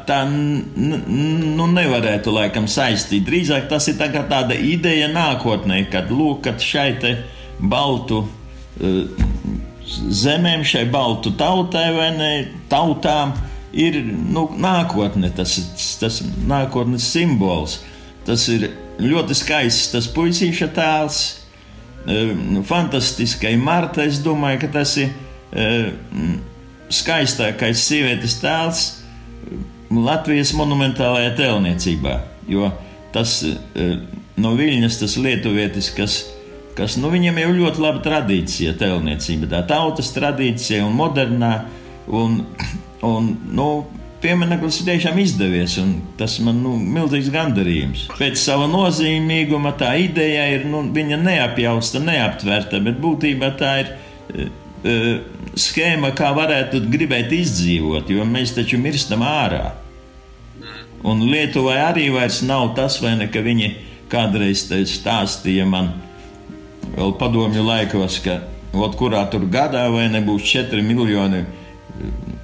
tā 0.08 0.20
nu, 0.28 1.66
nevarētu 1.72 2.32
laikam 2.32 2.68
saistīt. 2.70 3.26
Drīzāk 3.26 3.66
tas 3.68 3.88
ir 3.90 3.98
tā 3.98 4.08
tāda 4.12 4.54
ideja 4.54 5.10
nākotnē, 5.10 5.82
kad 5.90 6.12
lūk, 6.14 6.44
kad 6.46 6.62
šai 6.62 6.92
te 7.02 7.12
ir 7.16 7.26
baltu 7.60 8.22
uh, 8.24 9.26
zemēm, 9.88 10.64
šai 10.66 10.84
baltu 10.92 11.32
tautai 11.38 11.88
vai 11.96 12.08
ne, 12.16 12.32
tautām 12.70 13.34
ir 13.72 14.00
nu, 14.04 14.48
nākotne, 14.58 15.30
tas 15.36 15.58
ir 15.58 16.30
nākotnes 16.48 17.08
simbols. 17.12 17.80
Tas 18.28 18.44
ir 18.52 18.68
ļoti 19.00 19.36
skaists 19.38 19.92
tas 19.94 20.08
puisīša 20.12 20.70
tēls, 20.76 21.22
uh, 22.04 22.34
fantastiskai 22.68 23.56
Marta. 23.60 24.04
Es 24.04 24.22
domāju, 24.24 24.62
ka 24.66 24.72
tas 24.80 24.96
ir 25.00 25.10
uh, 25.10 25.90
skaistākais 26.92 27.82
sievietes 27.84 28.38
tēls 28.42 28.86
Latvijas 29.88 30.52
monumentālajā 30.56 31.32
tēlniecībā. 31.38 32.18
Jo 32.48 32.68
tas 33.12 33.40
no 34.40 34.52
Viļņas, 34.56 34.98
tas 35.00 35.16
lietuvietis, 35.20 35.88
kas 36.78 36.96
nu, 37.00 37.10
viņam 37.12 37.40
jau 37.42 37.52
ļoti 37.56 37.82
laba 37.82 38.02
tradīcija, 38.04 38.76
tēlniecība, 38.78 39.50
tā 39.50 39.62
tautas 39.68 40.12
tradīcija 40.14 40.84
un 40.86 40.94
modernā. 40.98 41.54
Un, 42.08 42.42
un, 43.04 43.32
nu, 43.52 43.70
Piemineklis 44.18 44.80
ir 44.80 44.88
tiešām 44.88 45.18
izdevies, 45.22 45.76
un 45.78 45.92
tas 46.18 46.40
man 46.42 46.56
ir 46.58 46.64
nu, 46.64 46.72
milzīgs 46.96 47.28
gandarījums. 47.30 48.08
Pēc 48.18 48.40
sava 48.40 48.66
nozīmīguma 48.66 49.76
tā 49.78 49.92
ideja 50.02 50.48
ir 50.56 50.64
nu, 50.66 50.80
neapjausta, 50.90 52.02
neaptverta, 52.02 52.80
bet 52.82 52.98
būtībā 52.98 53.52
tā 53.60 53.74
ir 53.84 53.92
uh, 53.92 54.48
uh, 54.82 55.12
schēma, 55.54 56.10
kā 56.18 56.32
varētu 56.34 56.82
gribēt 56.90 57.30
izdzīvot, 57.36 58.10
jo 58.10 58.26
mēs 58.26 58.56
taču 58.58 58.80
mirstam 58.82 59.22
ārā. 59.22 59.76
Un 61.06 61.22
Lietuvai 61.30 61.78
arī 61.84 62.08
vairs 62.10 62.40
nav 62.42 62.72
tas, 62.74 62.98
vai 63.04 63.14
ne, 63.20 63.30
ka 63.30 63.44
viņi 63.44 63.70
kādreiz 64.10 64.66
stāstīja 64.66 65.66
man, 65.68 65.92
vēl 66.96 67.14
padomju 67.20 67.64
laikos, 67.66 68.20
ka 68.24 68.40
ot, 68.76 68.96
kurā 68.98 69.24
tur 69.32 69.46
gadā 69.50 69.86
vai 69.92 70.08
nebūs 70.12 70.46
4 70.48 70.82
miljoni, 70.84 71.44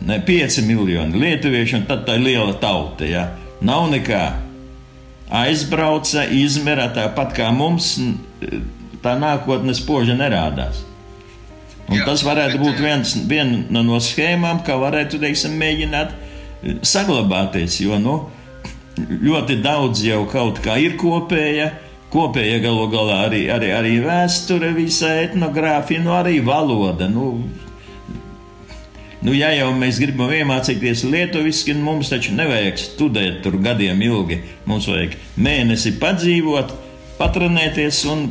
ne 0.04 0.18
5 0.26 0.62
miljoni 0.66 1.20
lietuviešu, 1.20 1.80
un 1.80 1.86
tad 1.88 2.06
tā 2.08 2.18
ir 2.18 2.26
liela 2.28 2.56
tauta. 2.60 3.06
Ja? 3.08 3.28
Nav 3.64 3.88
nekā. 3.92 4.24
Aizbrauca, 5.34 6.26
izmera 6.30 6.90
tāpat 6.94 7.32
kā 7.34 7.48
mums, 7.54 7.94
tā 9.02 9.14
nākotnes 9.18 9.80
poža 9.84 10.16
nerādās. 10.18 10.84
Un 11.88 11.98
Jā, 11.98 12.04
tas 12.08 12.22
varētu 12.24 12.60
būt 12.60 12.78
viens, 12.80 13.14
viena 13.28 13.82
no 13.84 13.98
schēmām, 14.00 14.62
kā 14.64 14.76
varētu 14.80 15.20
teiksim, 15.20 15.56
mēģināt 15.60 16.14
saglabāties. 16.86 17.76
Jo 17.84 17.98
nu, 18.00 18.14
ļoti 18.96 19.58
daudz 19.64 20.04
jau 20.06 20.22
kaut 20.30 20.62
kā 20.64 20.78
ir 20.80 20.96
kopēja. 21.00 21.72
Kopēja 22.14 22.60
galu 22.62 22.86
galā 22.92 23.24
arī, 23.26 23.44
arī, 23.50 23.72
arī 23.74 23.98
vēsture, 24.04 24.70
visa 24.76 25.10
etnogrāfija, 25.24 26.02
nu 26.04 26.14
arī 26.14 26.38
valoda. 26.46 27.10
Nu, 27.10 27.34
Nu, 29.24 29.32
ja 29.32 29.48
jau 29.56 29.70
mēs 29.72 29.96
gribam 30.02 30.28
iemācīties 30.36 31.06
lietuviski, 31.08 31.72
mums 31.80 32.10
taču 32.12 32.34
nevajag 32.36 32.76
studēt 32.76 33.38
tur 33.40 33.56
gadiem 33.64 34.02
ilgi. 34.04 34.36
Mums 34.68 34.84
vajag 34.90 35.14
mēnesi 35.40 35.94
padzīvot, 35.96 36.74
patrenēties 37.16 38.02
un 38.12 38.26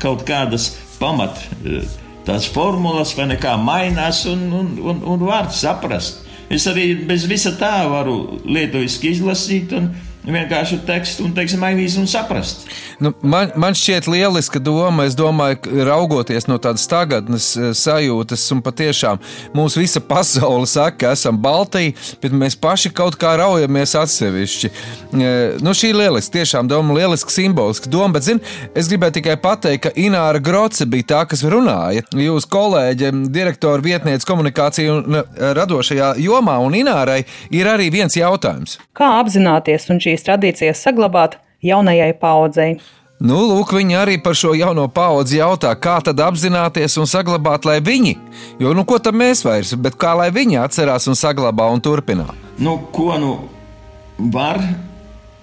kaut 0.00 0.24
kādas 0.28 0.70
pamat 0.96 1.42
eh, 1.68 1.84
tās 2.24 2.48
formulas 2.48 3.12
vai 3.18 3.28
nekā 3.34 3.58
mainās 3.60 4.22
un, 4.30 4.46
un, 4.56 4.72
un, 4.80 5.04
un 5.04 5.26
var 5.28 5.52
saprast. 5.52 6.24
Es 6.48 6.64
arī 6.70 6.94
bez 7.04 7.28
visa 7.28 7.52
tā 7.60 7.82
varu 7.92 8.40
lietuviski 8.48 9.12
izlasīt 9.12 9.76
un 9.76 9.90
vienkārši 10.32 10.80
tekstu 10.88 11.26
un, 11.26 11.32
teiksim, 11.36 11.62
aizvīst 11.64 12.00
un 12.00 12.08
saprast. 12.10 12.66
Nu, 13.00 13.12
man, 13.22 13.52
man 13.56 13.76
šķiet 13.78 14.08
lieliska 14.10 14.60
doma. 14.62 15.06
Es 15.08 15.16
domāju, 15.18 15.60
ka 15.64 15.86
raugoties 15.88 16.48
no 16.50 16.58
tādas 16.62 16.86
tagadnes 16.90 17.50
eh, 17.56 17.70
sajūtas, 17.76 18.44
un 18.54 18.62
patiešām 18.64 19.20
mūsu 19.56 19.82
visa 19.82 20.02
pasaule 20.04 20.66
saka, 20.68 20.96
ka 20.98 21.12
esam 21.16 21.38
Baltija, 21.40 21.94
bet 22.22 22.34
mēs 22.34 22.58
paši 22.58 22.92
kaut 22.94 23.16
kā 23.20 23.36
raujamies 23.38 23.94
atsevišķi. 23.98 24.70
Eh, 24.70 25.58
nu, 25.64 25.74
šī 25.76 25.92
ir 25.92 26.00
lieliska, 26.02 26.38
tiešām 26.38 26.70
doma, 26.70 26.96
lieliska 26.98 27.32
simboliska 27.32 27.90
doma, 27.92 28.16
bet, 28.18 28.26
zin, 28.28 28.42
es 28.78 28.90
gribēju 28.90 29.18
tikai 29.20 29.38
pateikt, 29.40 29.86
ka 29.86 29.94
Ināra 29.98 30.42
Groce 30.42 30.86
bija 30.90 31.08
tā, 31.14 31.22
kas 31.30 31.44
runāja. 31.46 32.04
Jūs 32.18 32.48
kolēģe, 32.50 33.12
direktora 33.32 33.84
vietniece 33.84 34.28
komunikācija 34.28 34.98
un 34.98 35.20
eh, 35.22 35.40
radošajā 35.58 36.14
jomā, 36.24 36.58
un 36.64 36.76
Inārai 36.78 37.22
ir 37.54 37.70
arī 37.70 37.88
viens 37.94 38.18
jautājums. 38.18 38.78
Kā 38.98 39.14
apzināties 39.20 39.88
un 39.92 40.02
šīs 40.18 40.26
tradīcijas 40.26 40.82
saglabāt? 40.82 41.38
jaunajai 41.62 42.14
paudzei. 42.20 42.78
Nu, 43.18 43.40
lūk, 43.50 43.72
viņi 43.74 43.96
arī 43.98 44.16
par 44.22 44.36
šo 44.38 44.52
jauno 44.54 44.84
paudzi 44.94 45.40
jautā, 45.40 45.72
kā 45.74 45.96
tad 46.06 46.20
apzināties 46.22 46.94
un 47.02 47.08
saglabāt, 47.10 47.66
lai 47.66 47.80
viņi, 47.82 48.14
jo 48.62 48.74
nu 48.78 48.84
ko 48.86 49.00
tad 49.02 49.18
mēs 49.18 49.42
vairs, 49.42 49.74
bet 49.74 49.98
kā 49.98 50.12
lai 50.14 50.28
viņi 50.34 50.60
atcerās 50.62 51.10
un 51.10 51.18
saglabā 51.18 51.66
un 51.74 51.82
turpinā? 51.82 52.28
Nu, 52.62 52.76
ko 52.94 53.16
nu 53.18 53.32
var 54.30 54.62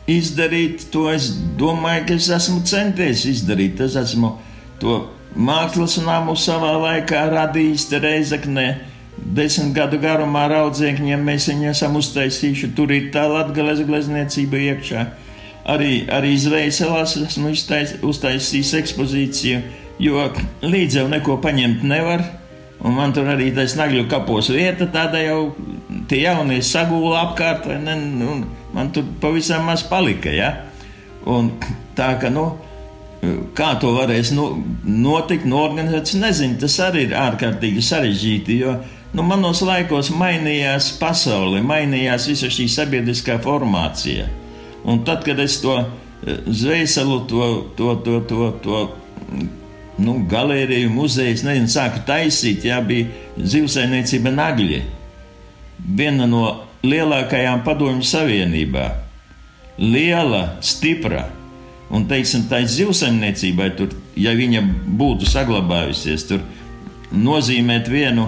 izdarīt, 0.08 0.88
to 0.94 1.10
es 1.12 1.28
domāju, 1.60 2.06
ka 2.08 2.16
es 2.16 2.30
esmu 2.32 2.64
centies 2.64 3.26
izdarīt. 3.28 3.84
Es 3.84 4.00
esmu 4.00 4.38
to 4.80 5.02
mākslas 5.36 5.98
namu 6.00 6.38
savā 6.40 6.78
laikā 6.80 7.28
radījis 7.34 7.90
Reizeknē. 7.92 8.70
Desmit 9.16 9.74
gadu 9.76 10.00
garumā 10.02 10.48
raudzēkņiem 10.52 11.22
mēs 11.24 11.48
viņu 11.52 11.70
esam 11.72 11.96
uztaisījuši. 12.00 12.74
Tur 12.76 12.92
ir 12.92 13.12
tā 13.14 13.26
latgales 13.32 13.84
glezniecība 13.88 14.60
iekšā 14.72 15.06
arī, 15.66 16.06
arī 16.12 16.36
Zvejas 16.38 16.82
esmu 16.84 17.52
uztaisījis 18.06 18.74
ekspozīciju, 18.82 19.62
jo 20.04 20.26
līdzi 20.66 21.02
jau 21.02 21.08
neko 21.12 21.40
paņemt 21.44 21.86
nevar. 21.88 22.26
Un 22.86 22.94
man 22.94 23.14
tur 23.16 23.30
arī 23.32 23.50
tā 23.56 23.64
nagļu 23.80 24.04
kapos 24.12 24.52
vieta, 24.54 24.86
tāda 24.92 25.22
jau 25.24 25.56
tie 26.10 26.22
jaunie 26.26 26.60
sagūla 26.62 27.24
apkārt, 27.24 27.70
ne, 27.82 27.96
un 28.28 28.44
man 28.76 28.92
tur 28.94 29.08
pavisam 29.22 29.66
maz 29.66 29.86
palika. 29.90 30.30
Ja? 30.30 30.52
Un 31.26 31.50
tā 31.98 32.12
ka, 32.22 32.30
nu, 32.30 32.44
kā 33.58 33.72
to 33.82 33.96
varēs 33.96 34.36
nu, 34.36 34.52
notikt, 34.86 35.48
norganizēt, 35.50 36.12
es 36.12 36.20
nezinu, 36.20 36.60
tas 36.62 36.78
arī 36.84 37.08
ir 37.08 37.18
ārkārtīgi 37.18 37.82
sarežģīti, 37.88 38.60
jo 38.62 38.76
nu, 39.16 39.24
manos 39.24 39.62
laikos 39.64 40.12
mainījās 40.12 40.92
pasaule, 41.00 41.62
mainījās 41.64 42.28
visa 42.30 42.50
šī 42.52 42.68
sabiedriskā 42.72 43.38
formācija. 43.44 44.28
Un 44.86 45.04
tad, 45.08 45.24
kad 45.26 45.40
es 45.42 45.58
to 45.64 45.78
eh, 45.82 46.42
zvēselu, 46.46 47.20
to, 47.30 47.48
to, 47.78 47.96
to, 48.06 48.20
to, 48.30 48.50
to 48.64 48.82
nu, 49.98 50.18
galēriju, 50.30 50.92
muzeju, 50.92 51.38
nezinu, 51.48 51.72
sāku 51.72 52.04
taisīt, 52.08 52.68
jā, 52.68 52.82
bija 52.84 53.08
zivsainiecība 53.40 54.34
Nagļi. 54.36 54.82
Viena 55.96 56.28
no 56.28 56.44
lielākajām 56.86 57.64
padomju 57.66 58.06
savienībā. 58.06 58.90
Liela, 59.80 60.58
stipra. 60.64 61.26
Un, 61.94 62.08
teiksim, 62.10 62.48
tā 62.50 62.64
zivsaimniecībai, 62.68 63.70
tur, 63.78 63.94
ja 64.18 64.34
viņa 64.36 64.64
būtu 65.00 65.28
saglabājusies, 65.30 66.26
tur 66.28 66.44
nozīmēt 67.16 67.88
vienu 67.92 68.28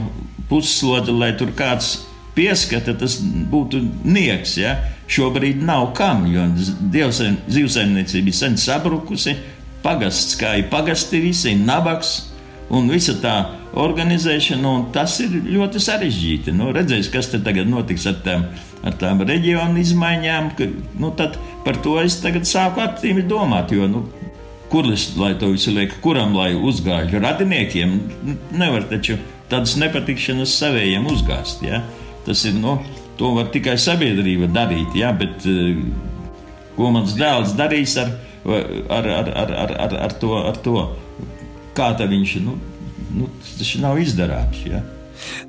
pusslodi, 0.49 1.13
lai 1.13 1.33
tur 1.39 1.51
kāds 1.57 2.07
pieskata, 2.37 2.95
tas 2.97 3.17
būtu 3.51 3.81
nieks. 4.05 4.57
Ja? 4.61 4.77
Šobrīd 5.11 5.61
nav 5.65 5.91
kam, 5.97 6.25
jo 6.31 6.45
zivsaimniecība 6.57 8.31
ir 8.31 8.37
sen 8.37 8.57
sabrukusi, 8.59 9.37
pagasts 9.83 10.37
kā 10.39 10.57
ir 10.61 10.71
pagasti, 10.71 11.21
visi 11.23 11.53
ir 11.53 11.63
nabaks 11.63 12.17
un 12.73 12.89
visa 12.91 13.15
tā 13.21 13.35
organizēšana, 13.77 14.67
un 14.67 14.87
tas 14.95 15.15
ir 15.23 15.37
ļoti 15.47 15.81
sarežģīti. 15.83 16.55
Nu, 16.55 16.71
redzēs, 16.75 17.11
kas 17.13 17.31
te 17.31 17.39
tagad 17.43 17.69
notiks 17.71 18.07
ar 18.09 18.17
tām, 18.25 18.47
ar 18.83 18.97
tām 18.99 19.21
reģionu 19.27 19.79
izmaiņām, 19.83 20.51
ka, 20.57 20.67
nu, 20.99 21.13
par 21.65 21.79
to 21.85 21.97
es 22.01 22.19
tagad 22.23 22.49
sāku 22.49 22.83
aktīvi 22.83 23.23
domāt, 23.29 23.71
jo, 23.75 23.87
nu, 23.91 24.03
kur 24.71 24.89
lai 25.15 25.33
to 25.39 25.53
visu 25.53 25.71
lieku, 25.71 26.01
kuram 26.03 26.35
lai 26.35 26.51
uzgāžu 26.55 27.21
radiniekiem, 27.23 27.97
nevar 28.59 28.87
taču 28.89 29.15
tādas 29.51 29.77
nepatikšanas 29.79 30.55
savējiem 30.59 31.07
uzgāzt, 31.11 31.63
ja? 31.65 31.83
Tas 32.27 32.43
ir, 32.47 32.57
nu, 32.59 32.75
To 33.17 33.31
var 33.33 33.49
tikai 33.49 33.77
sabiedrība 33.81 34.49
darīt, 34.53 34.93
ja, 34.97 35.09
bet 35.17 35.45
eh, 35.49 35.79
ko 36.75 36.91
mans 36.93 37.15
dēls 37.17 37.55
darīs 37.57 37.95
ar, 37.97 38.13
ar, 38.45 39.07
ar, 39.09 39.31
ar, 39.41 39.53
ar, 39.63 39.73
ar, 39.87 39.95
ar, 40.05 40.13
to, 40.21 40.35
ar 40.37 40.59
to, 40.61 40.75
kā 41.77 41.89
viņš, 41.97 42.35
nu, 42.45 42.53
nu, 43.17 43.29
tas 43.57 43.73
nav 43.81 43.97
izdarāms. 44.01 44.61
Ja. 44.69 44.83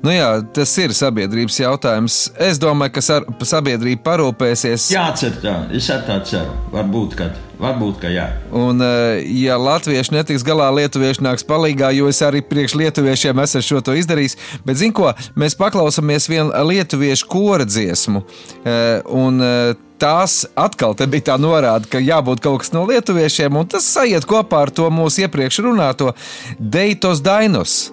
Nu 0.03 0.13
jā, 0.13 0.29
tas 0.55 0.71
ir 0.81 0.93
sabiedrības 0.95 1.59
jautājums. 1.61 2.21
Es 2.39 2.61
domāju, 2.61 2.97
ka 2.97 3.45
sabiedrība 3.47 4.03
parūpēsies. 4.05 4.89
Jācer 4.93 5.39
tā, 5.43 5.61
es 5.75 5.89
ar 5.93 6.05
tā 6.07 6.19
ceru. 6.27 6.55
Varbūt, 6.73 7.15
kad. 7.19 7.37
Varbūt, 7.59 7.97
ka 7.99 8.11
jā. 8.11 8.29
Un, 8.55 8.79
eh, 8.81 9.19
ja 9.43 9.57
latvieši 9.59 10.15
netiks 10.15 10.45
galā, 10.47 10.69
lietuvieši 10.77 11.25
nāks 11.25 11.43
palīdzīgā, 11.43 11.91
jo 11.97 12.07
es 12.07 12.21
arī 12.23 12.39
priekš 12.45 12.77
lietuviešiem 12.79 13.43
esmu 13.43 13.63
šo 13.65 13.81
to 13.83 13.97
izdarījis. 13.99 14.37
Bet, 14.63 14.79
zinu, 14.79 14.95
ko 14.95 15.11
mēs 15.35 15.59
paklausāmies 15.59 16.29
vienu 16.31 16.55
lietuviešu 16.71 17.27
kora 17.27 17.67
dziesmu. 17.67 18.23
Eh, 18.63 19.01
un, 19.11 19.41
eh, 19.41 19.73
tās 19.99 20.45
atkal 20.55 20.95
bija 20.95 21.33
tā 21.33 21.37
norāde, 21.41 21.89
ka 21.89 21.99
jābūt 21.99 22.39
kaut 22.39 22.63
kas 22.63 22.71
no 22.71 22.85
lietuviešiem, 22.85 23.55
un 23.59 23.67
tas 23.67 23.83
sajiet 23.83 24.25
kopā 24.25 24.63
ar 24.63 24.71
to 24.71 24.89
mūsu 24.89 25.27
iepriekš 25.27 25.59
runāto 25.65 26.13
Deitos 26.59 27.21
Dainos. 27.21 27.91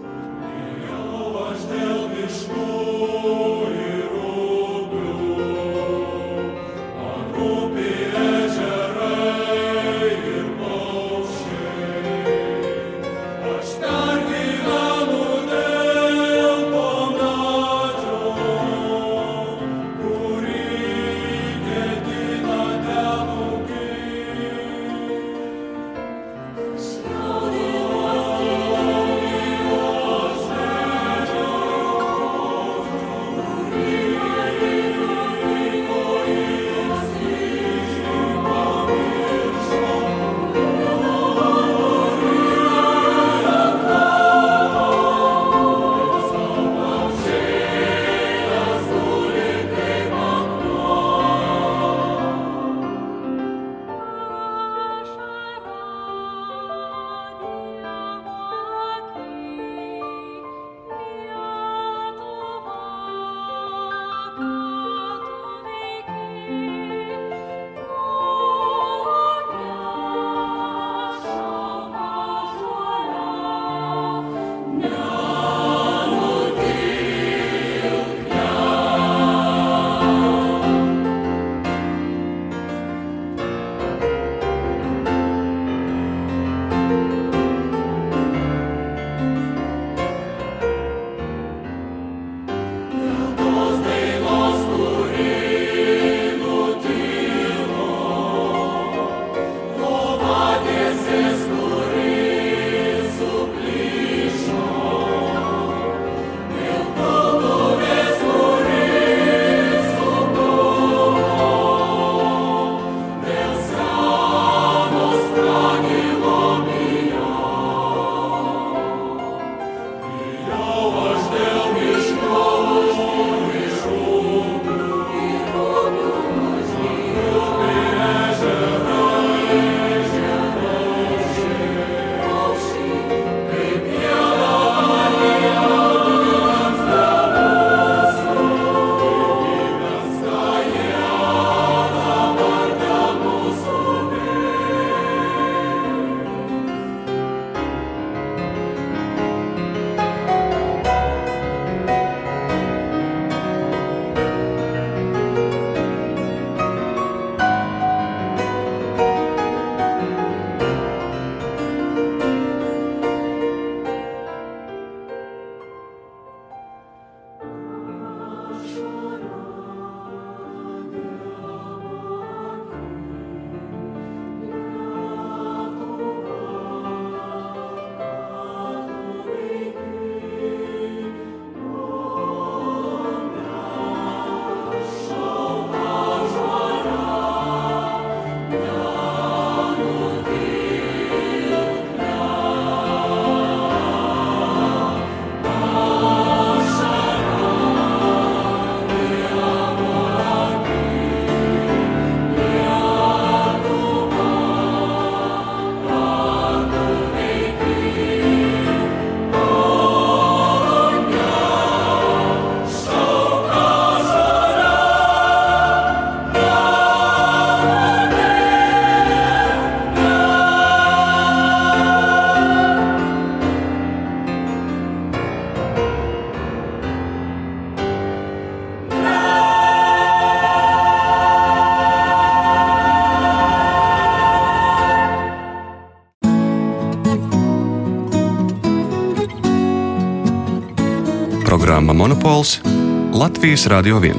Latvijas 243.27 243.67
Radio 243.67 243.97
1. 243.97 244.13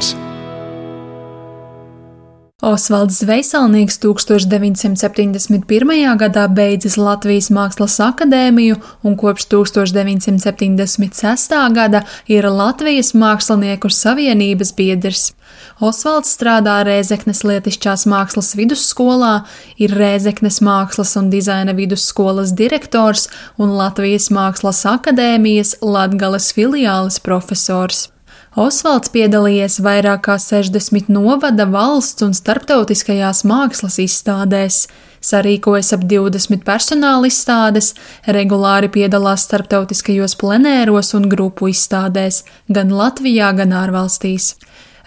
Osvalds 2.62 3.20
Zvejsalnieks 3.20 4.00
1971. 4.00 6.18
gadā 6.20 6.48
beidzis 6.52 6.98
Latvijas 7.00 7.48
Mākslas 7.48 8.04
akadēmiju 8.04 8.76
un 9.08 9.16
kopš 9.16 9.48
1976. 9.54 11.56
gada 11.78 12.02
ir 12.28 12.44
Latvijas 12.52 13.14
Mākslinieku 13.16 13.88
savienības 13.88 14.76
biedrs. 14.76 15.32
Osvalds 15.80 16.36
strādā 16.36 16.84
Rēzeknes 16.84 17.48
lietišķās 17.48 18.04
mākslas 18.12 18.60
vidusskolā, 18.60 19.48
ir 19.80 19.96
Rēzeknes 19.96 20.60
mākslas 20.60 21.16
un 21.16 21.32
dizaina 21.32 21.72
vidusskolas 21.80 22.52
direktors 22.52 23.32
un 23.56 23.72
Latvijas 23.80 24.28
Mākslas 24.36 24.84
akadēmijas 24.98 25.80
Latgales 25.80 26.52
filiāles 26.52 27.24
profesors. 27.24 28.12
Osvalds 28.58 29.12
piedalījies 29.14 29.76
vairāk 29.86 30.24
kā 30.26 30.36
60 30.42 31.12
novada 31.14 31.68
valsts 31.70 32.24
un 32.26 32.32
starptautiskajās 32.34 33.44
mākslas 33.46 34.00
izstādēs, 34.02 34.80
sarīkojas 35.22 35.94
ap 35.94 36.08
20 36.10 36.64
personāla 36.66 37.30
izstādes, 37.30 37.92
regulāri 38.26 38.90
piedalās 38.90 39.46
starptautiskajos 39.46 40.34
plenēros 40.42 41.14
un 41.20 41.30
grupu 41.30 41.70
izstādēs 41.70 42.42
gan 42.74 42.90
Latvijā, 42.98 43.52
gan 43.62 43.78
ārvalstīs. 43.78 44.56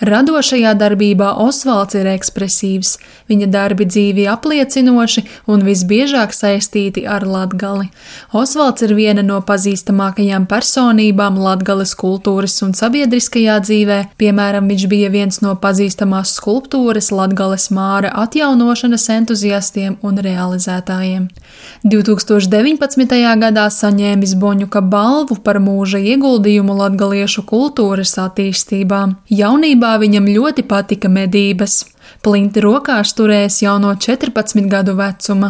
Radošajā 0.00 0.72
darbībā 0.80 1.34
Osvalds 1.44 1.98
ir 1.98 2.06
ekspresīvs, 2.08 2.94
viņa 3.28 3.48
darbi 3.52 3.84
dzīvi 3.84 4.24
apliecinoši 4.32 5.24
un 5.52 5.60
visbiežāk 5.66 6.32
saistīti 6.32 7.02
ar 7.04 7.26
latgali. 7.28 7.90
Osvalds 8.32 8.80
ir 8.86 8.94
viena 8.96 9.20
no 9.26 9.42
pazīstamākajām 9.44 10.46
personībām 10.48 11.36
latgales 11.36 11.92
kultūras 12.00 12.56
un 12.64 12.72
sabiedriskajā 12.78 13.58
dzīvē, 13.66 13.98
piemēram, 14.16 14.70
viņš 14.72 14.86
bija 14.88 15.10
viens 15.12 15.42
no 15.44 15.52
pazīstamās 15.60 16.32
skulptūras 16.38 17.10
latgales 17.12 17.68
māra 17.68 18.14
atjaunošanas 18.24 19.04
entuziastiem 19.18 19.98
un 20.00 20.22
realizētājiem. 20.24 21.28
2019. 21.84 23.20
gadā 23.44 23.66
saņēmis 23.68 24.32
Boņuka 24.40 24.80
balvu 24.80 25.36
par 25.44 25.60
mūža 25.60 26.00
ieguldījumu 26.00 26.80
latgaliešu 26.80 27.44
kultūras 27.44 28.16
attīstībā. 28.24 29.04
Jaunībā 29.28 29.89
Skolā 29.90 30.04
viņam 30.04 30.28
ļoti 30.30 30.62
patika 30.70 31.08
medības. 31.10 31.80
Plinti 32.22 32.62
rokās 32.62 33.10
turējis 33.18 33.56
jau 33.64 33.72
no 33.82 33.90
14 33.98 34.68
gadu 34.70 34.94
vecuma. 34.94 35.48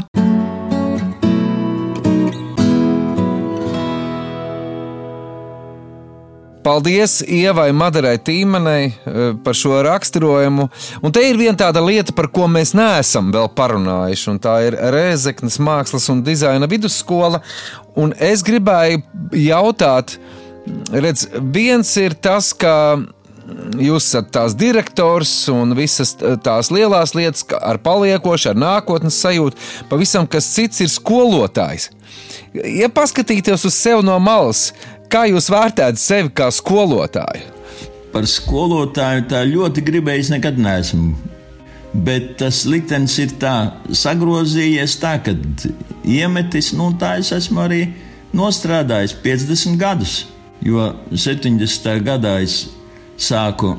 Paldies 6.64 7.18
Ievai 7.20 7.68
Madarai 7.76 8.14
Tīmanai 8.16 8.80
eh, 8.88 9.20
par 9.44 9.60
šo 9.60 9.82
raksturojumu. 9.84 10.70
Un 11.04 11.12
te 11.12 11.26
ir 11.28 11.36
viena 11.36 11.58
tāda 11.60 11.84
lieta, 11.84 12.16
par 12.16 12.32
ko 12.32 12.48
mēs 12.48 12.72
neesam 12.72 13.28
vēl 13.36 13.52
parunājuši, 13.52 14.26
un 14.32 14.40
tā 14.40 14.56
ir 14.70 14.80
Rēzeknes 14.96 15.60
mākslas 15.60 16.08
un 16.08 16.24
dizaina 16.24 16.70
vidusskola. 16.70 17.44
Un 18.00 18.16
es 18.16 18.40
gribēju 18.48 19.04
jautāt, 19.36 20.16
redz, 20.96 21.28
viens 21.52 21.96
ir 22.00 22.16
tas, 22.16 22.54
ka 22.56 22.76
jūs 23.80 24.08
esat 24.08 24.30
tās 24.34 24.54
direktors 24.58 25.32
un 25.52 25.74
visas 25.78 26.14
tās 26.44 26.70
lielās 26.74 27.14
lietas 27.16 27.44
ar 27.60 27.80
paliekošu, 27.82 28.52
ar 28.52 28.60
nākotnes 28.60 29.18
sajūtu. 29.22 29.58
Pavisam 29.90 30.28
kas 30.30 30.48
cits 30.54 30.82
ir 30.84 30.90
skolotājs. 30.92 31.90
Ja 32.54 32.90
paskatīties 32.92 33.64
uz 33.66 33.76
sevi 33.76 34.04
no 34.06 34.18
malas, 34.22 34.70
kā 35.10 35.26
jūs 35.30 35.50
vērtējat 35.52 36.00
sevi 36.00 36.32
kā 36.34 36.50
skolotāju? 36.54 37.58
Par 38.10 38.26
skolotāju 38.26 39.28
tā 39.30 39.44
ļoti 39.46 39.84
gribējis 39.86 40.32
nekad 40.34 40.58
neesmu. 40.58 41.12
Bet 41.90 42.36
tas 42.38 42.62
liktenis 42.70 43.16
ir 43.22 43.32
tā 43.42 43.54
sagrozījies, 43.98 44.96
tā, 45.02 45.16
ka 45.22 45.34
iemetis, 46.06 46.70
nu 46.78 46.92
tā 46.98 47.16
es 47.22 47.32
esmu 47.34 47.64
arī 47.64 47.80
nostrādājis 48.34 49.16
50 49.24 49.78
gadus. 49.78 50.20
Jo 50.62 50.92
70. 51.10 52.04
gadā 52.04 52.36
es 52.44 52.68
sāku 53.20 53.74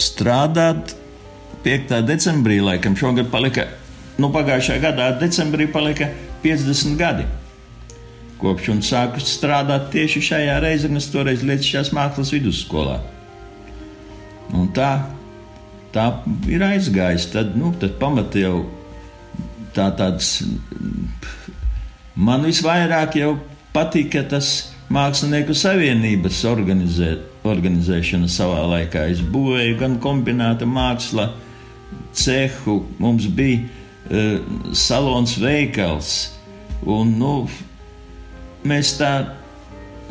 strādāt 0.00 0.94
5. 1.64 2.00
decembrī, 2.08 2.60
laikam 2.64 2.96
šogad 2.96 3.28
palika, 3.32 3.66
nu 4.18 4.30
pagājušajā 4.34 4.80
gadā 4.82 5.10
decembrī 5.20 5.68
palika 5.70 6.08
50 6.44 6.96
gadi. 6.98 7.26
Kopš 8.38 8.70
un 8.70 8.82
sāku 8.86 9.20
strādāt 9.22 9.88
tieši 9.92 10.22
šajā 10.28 10.58
Reizeknas 10.62 11.08
toreiz 11.10 11.42
Lietišķās 11.42 11.90
mākslas 11.96 12.30
vidusskolā. 12.30 13.00
Un 14.54 14.70
tā, 14.74 14.92
tā 15.92 16.06
ir 16.48 16.62
aizgājis. 16.62 17.26
Tad, 17.34 17.56
nu, 17.58 17.72
tad 17.82 17.98
pamatā 17.98 18.44
jau 18.44 18.60
tā 19.74 19.90
tāds. 19.98 20.38
Man 22.14 22.46
visvairāk 22.46 23.18
patika 23.74 24.22
tas 24.30 24.70
Mākslinieku 24.88 25.52
savienības 25.52 26.38
organizēt 26.48 27.27
organizēšana 27.46 28.28
savā 28.30 28.62
laikā. 28.72 29.06
Es 29.12 29.20
būvēju 29.22 29.76
gan 29.80 29.98
kombinēta 30.02 30.66
māksla, 30.68 31.30
cehu, 32.16 32.80
mums 32.98 33.28
bija 33.30 33.62
uh, 33.64 34.38
salons 34.76 35.36
veikals. 35.40 36.14
Un, 36.88 37.14
nu, 37.18 37.32
mēs 38.68 38.94
tā 38.98 39.12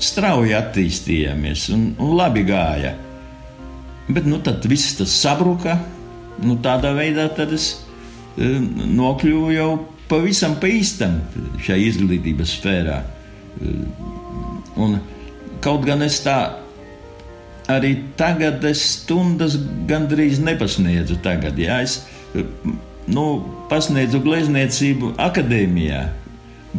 strauji 0.03 0.55
attīstījāmies 0.57 1.67
un, 1.75 1.89
un 1.99 2.15
labi 2.19 2.45
gāja. 2.47 2.95
Bet 4.07 4.27
nu, 4.27 4.39
tad 4.43 4.65
viss 4.69 4.95
tas 4.99 5.13
sabruka. 5.21 5.77
Nu, 6.43 6.57
tādā 6.63 6.93
veidā 6.97 7.29
es 7.47 7.69
uh, 8.37 8.59
nokļuvu 8.97 9.51
jau 9.55 9.71
pavisam 10.07 10.55
pa 10.61 10.69
īstam 10.71 11.19
šajā 11.59 11.79
izglītības 11.91 12.55
sfērā. 12.59 13.01
Uh, 13.57 13.83
un, 14.85 14.99
kaut 15.63 15.83
gan 15.87 16.05
es 16.05 16.21
tā 16.23 16.37
arī 17.71 17.93
tagad 18.19 18.63
es 18.67 18.83
stundas 18.97 19.57
gandrīz 19.89 20.41
nepasniedzu. 20.43 21.19
Tagad, 21.23 21.59
jā, 21.59 21.81
es 21.83 22.01
nu, 23.07 23.25
pasniedzu 23.71 24.21
glezniecību 24.23 25.15
akadēmijā, 25.21 26.03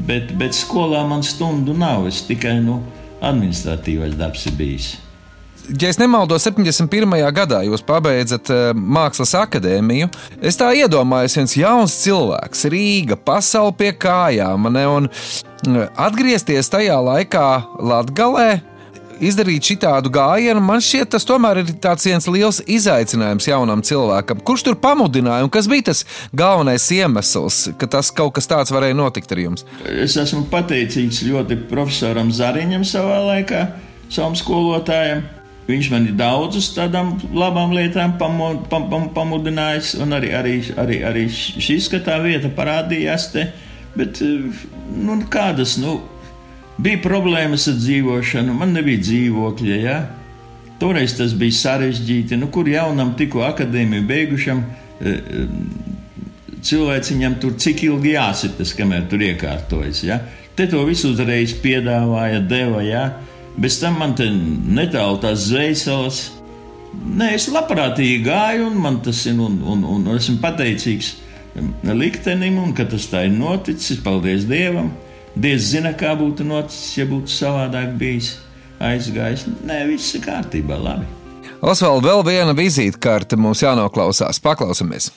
bet, 0.09 0.32
bet 0.41 0.57
skolā 0.57 1.05
man 1.09 1.24
stundu 1.26 1.76
nav. 1.76 2.09
Es 2.11 2.22
tikai 2.28 2.59
nu, 2.64 2.80
administratīvais 3.24 4.16
darbs 4.18 4.49
ir 4.49 4.57
bijis. 4.59 4.97
Ja 5.68 5.91
es 5.93 5.99
nemaldos, 6.01 6.47
71. 6.49 7.11
gadā 7.36 7.59
jūs 7.66 7.82
pabeidzat 7.84 8.49
uh, 8.49 8.70
Mākslas 8.72 9.34
akadēmiju. 9.36 10.09
Es 10.41 10.57
tā 10.57 10.70
iedomājos, 10.80 11.36
viens 11.36 11.57
jauns 11.61 11.97
cilvēks, 12.07 12.64
Rīga, 12.72 13.18
pasaule 13.20 13.74
pie 13.76 13.91
kājām, 13.93 14.70
ne, 14.72 14.86
un 14.89 15.11
atgriezties 15.93 16.72
tajā 16.72 16.97
laikā 17.11 17.45
Latvijā 17.84 18.49
izdarīt 19.25 19.71
šādu 19.73 20.11
gājienu, 20.12 20.61
man 20.64 20.83
šķiet, 20.85 21.11
tas 21.14 21.27
tomēr 21.29 21.62
ir 21.62 21.73
viens 22.05 22.29
liels 22.31 22.61
izaicinājums 22.66 23.49
jaunam 23.49 23.83
cilvēkam. 23.85 24.43
Kurš 24.45 24.66
tur 24.69 24.79
pamudināja 24.81 25.47
un 25.47 25.53
kas 25.53 25.69
bija 25.71 25.91
tas 25.91 26.05
galvenais 26.33 26.89
iemesls, 26.95 27.69
ka 27.79 27.87
tas 27.87 28.11
kaut 28.14 28.35
kas 28.39 28.49
tāds 28.51 28.73
varēja 28.75 28.97
notikt 28.99 29.33
ar 29.33 29.43
jums? 29.43 29.66
Es 29.85 30.16
esmu 30.21 30.47
pateicīgs 30.53 31.25
ļoti 31.29 31.59
profesoram 31.71 32.33
Zariņam 32.35 32.87
savā 32.89 33.21
laikā, 33.33 33.64
savam 34.11 34.39
skolotājam. 34.39 35.27
Viņš 35.69 35.89
man 35.93 36.07
ir 36.09 36.14
daudzus 36.16 36.71
tādām 36.73 37.11
labām 37.37 37.75
lietām 37.77 38.14
pamud, 38.21 38.62
pam, 38.71 38.87
pam, 38.89 39.11
pamudinājis, 39.12 39.99
un 40.01 40.16
arī, 40.16 40.31
arī, 40.33 40.55
arī, 40.81 41.03
arī 41.05 41.27
šī 41.29 41.77
skatā 41.85 42.16
vieta 42.25 42.49
parādījās 42.57 43.27
te. 43.35 43.51
Bet, 43.99 44.23
nu, 44.97 45.19
kādas, 45.29 45.77
nu, 45.83 45.99
Bija 46.79 47.01
problēmas 47.03 47.66
ar 47.70 47.74
dzīvošanu, 47.81 48.55
man 48.55 48.70
nebija 48.76 49.03
dzīvokļa. 49.03 49.79
Ja? 49.83 49.99
Toreiz 50.79 51.16
tas 51.18 51.35
bija 51.35 51.57
sarežģīti. 51.59 52.39
Nu, 52.39 52.53
kur 52.55 52.68
jaunam, 52.70 53.16
tikko 53.18 53.43
akadēmiju 53.49 54.07
beigušam, 54.07 54.61
e, 54.62 55.14
e, 55.14 55.47
cilvēciņam 56.62 57.35
tur 57.43 57.57
cik 57.59 57.83
ilgi 57.89 58.14
jāsitas, 58.14 58.76
kamēr 58.79 59.09
tur 59.11 59.24
iekārtojas. 59.26 60.05
Ja? 60.07 60.20
Te 60.55 60.68
to 60.70 60.85
visu 60.87 61.11
uzreiz 61.11 61.57
piedāvāja, 61.64 62.45
deva. 62.47 62.85
Ja? 62.87 63.05
Bez 63.59 63.81
tam 63.83 63.99
man 63.99 64.14
te 64.18 64.31
netālu 64.31 65.18
tās 65.24 65.49
zvejas. 65.51 66.29
Nē, 66.95 67.33
es 67.35 67.49
labprātīgi 67.51 68.22
gāju, 68.22 68.70
un 68.70 68.79
man 68.87 69.03
tas 69.03 69.24
ir, 69.26 69.35
un, 69.43 69.59
un, 69.66 69.83
un, 69.83 70.07
esmu 70.14 70.39
pateicīgs 70.43 71.16
liktenim, 71.91 72.62
un 72.62 72.70
ka 72.74 72.87
tas 72.87 73.11
tā 73.11 73.26
ir 73.26 73.35
noticis. 73.35 73.99
Paldies 74.07 74.47
Dievam! 74.47 74.95
Dievs 75.39 75.68
zina, 75.70 75.93
kā 75.95 76.16
būtu 76.18 76.43
noticis, 76.43 76.97
ja 76.99 77.05
būtu 77.07 77.30
savādāk 77.30 77.93
bijis 78.01 78.32
aizgājis. 78.82 79.45
Nē, 79.68 79.84
viss 79.86 80.16
ir 80.18 80.24
kārtībā, 80.24 80.74
labi. 80.82 81.07
Osvalds, 81.62 82.03
vēl 82.03 82.24
viena 82.26 82.55
vizītkarte 82.59 83.39
mums 83.39 83.62
jānoklausās. 83.62 84.43
Paklausamies! 84.43 85.12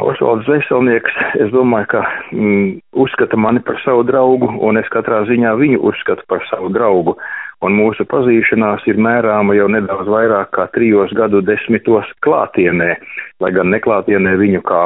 Osvalds 0.00 0.48
Veselnieks, 0.48 1.12
es 1.36 1.52
domāju, 1.52 1.90
ka 1.92 2.02
mm, 2.32 2.80
uzskata 3.04 3.36
mani 3.36 3.60
par 3.66 3.76
savu 3.84 4.06
draugu, 4.08 4.48
un 4.64 4.80
es 4.80 4.88
katrā 4.92 5.20
ziņā 5.28 5.52
viņu 5.60 5.84
uzskatu 5.84 6.24
par 6.32 6.40
savu 6.48 6.72
draugu. 6.72 7.18
Un 7.64 7.78
mūsu 7.78 8.04
pazīšanās 8.10 8.84
ir 8.90 8.98
mērāma 9.00 9.54
jau 9.56 9.70
nedaudz 9.72 10.10
vairāk 10.10 10.50
kā 10.56 10.66
trijos 10.74 11.14
gadu 11.16 11.40
desmitos 11.40 12.10
klātienē, 12.26 12.90
lai 13.40 13.50
gan 13.56 13.72
neklātienē 13.72 14.34
viņu 14.40 14.60
kā 14.68 14.82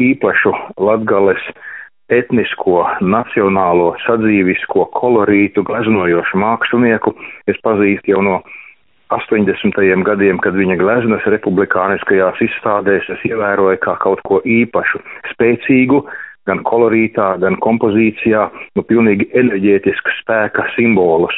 īpašu 0.00 0.54
latgales 0.80 1.42
etnisko, 2.12 2.82
nacionālo, 3.04 3.92
sadzīvisko 4.06 4.88
kolorītu 4.96 5.64
gleznojošu 5.68 6.40
mākslinieku 6.40 7.14
es 7.48 7.60
pazīstu 7.64 8.14
jau 8.14 8.24
no 8.24 8.40
80. 9.12 9.76
gadiem, 10.08 10.40
kad 10.40 10.56
viņa 10.56 10.78
gleznas 10.80 11.24
republikāniskajās 11.34 12.40
izstādēs 12.48 13.10
es 13.12 13.24
ievēroju 13.28 13.80
kā 13.84 13.98
kaut 14.00 14.22
ko 14.28 14.40
īpašu, 14.40 15.02
spēcīgu, 15.34 16.00
gan 16.48 16.62
kolorītā, 16.68 17.36
gan 17.42 17.58
kompozīcijā, 17.64 18.48
nu 18.76 18.84
pilnīgi 18.88 19.28
enerģētiska 19.38 20.16
spēka 20.20 20.66
simbolus. 20.76 21.36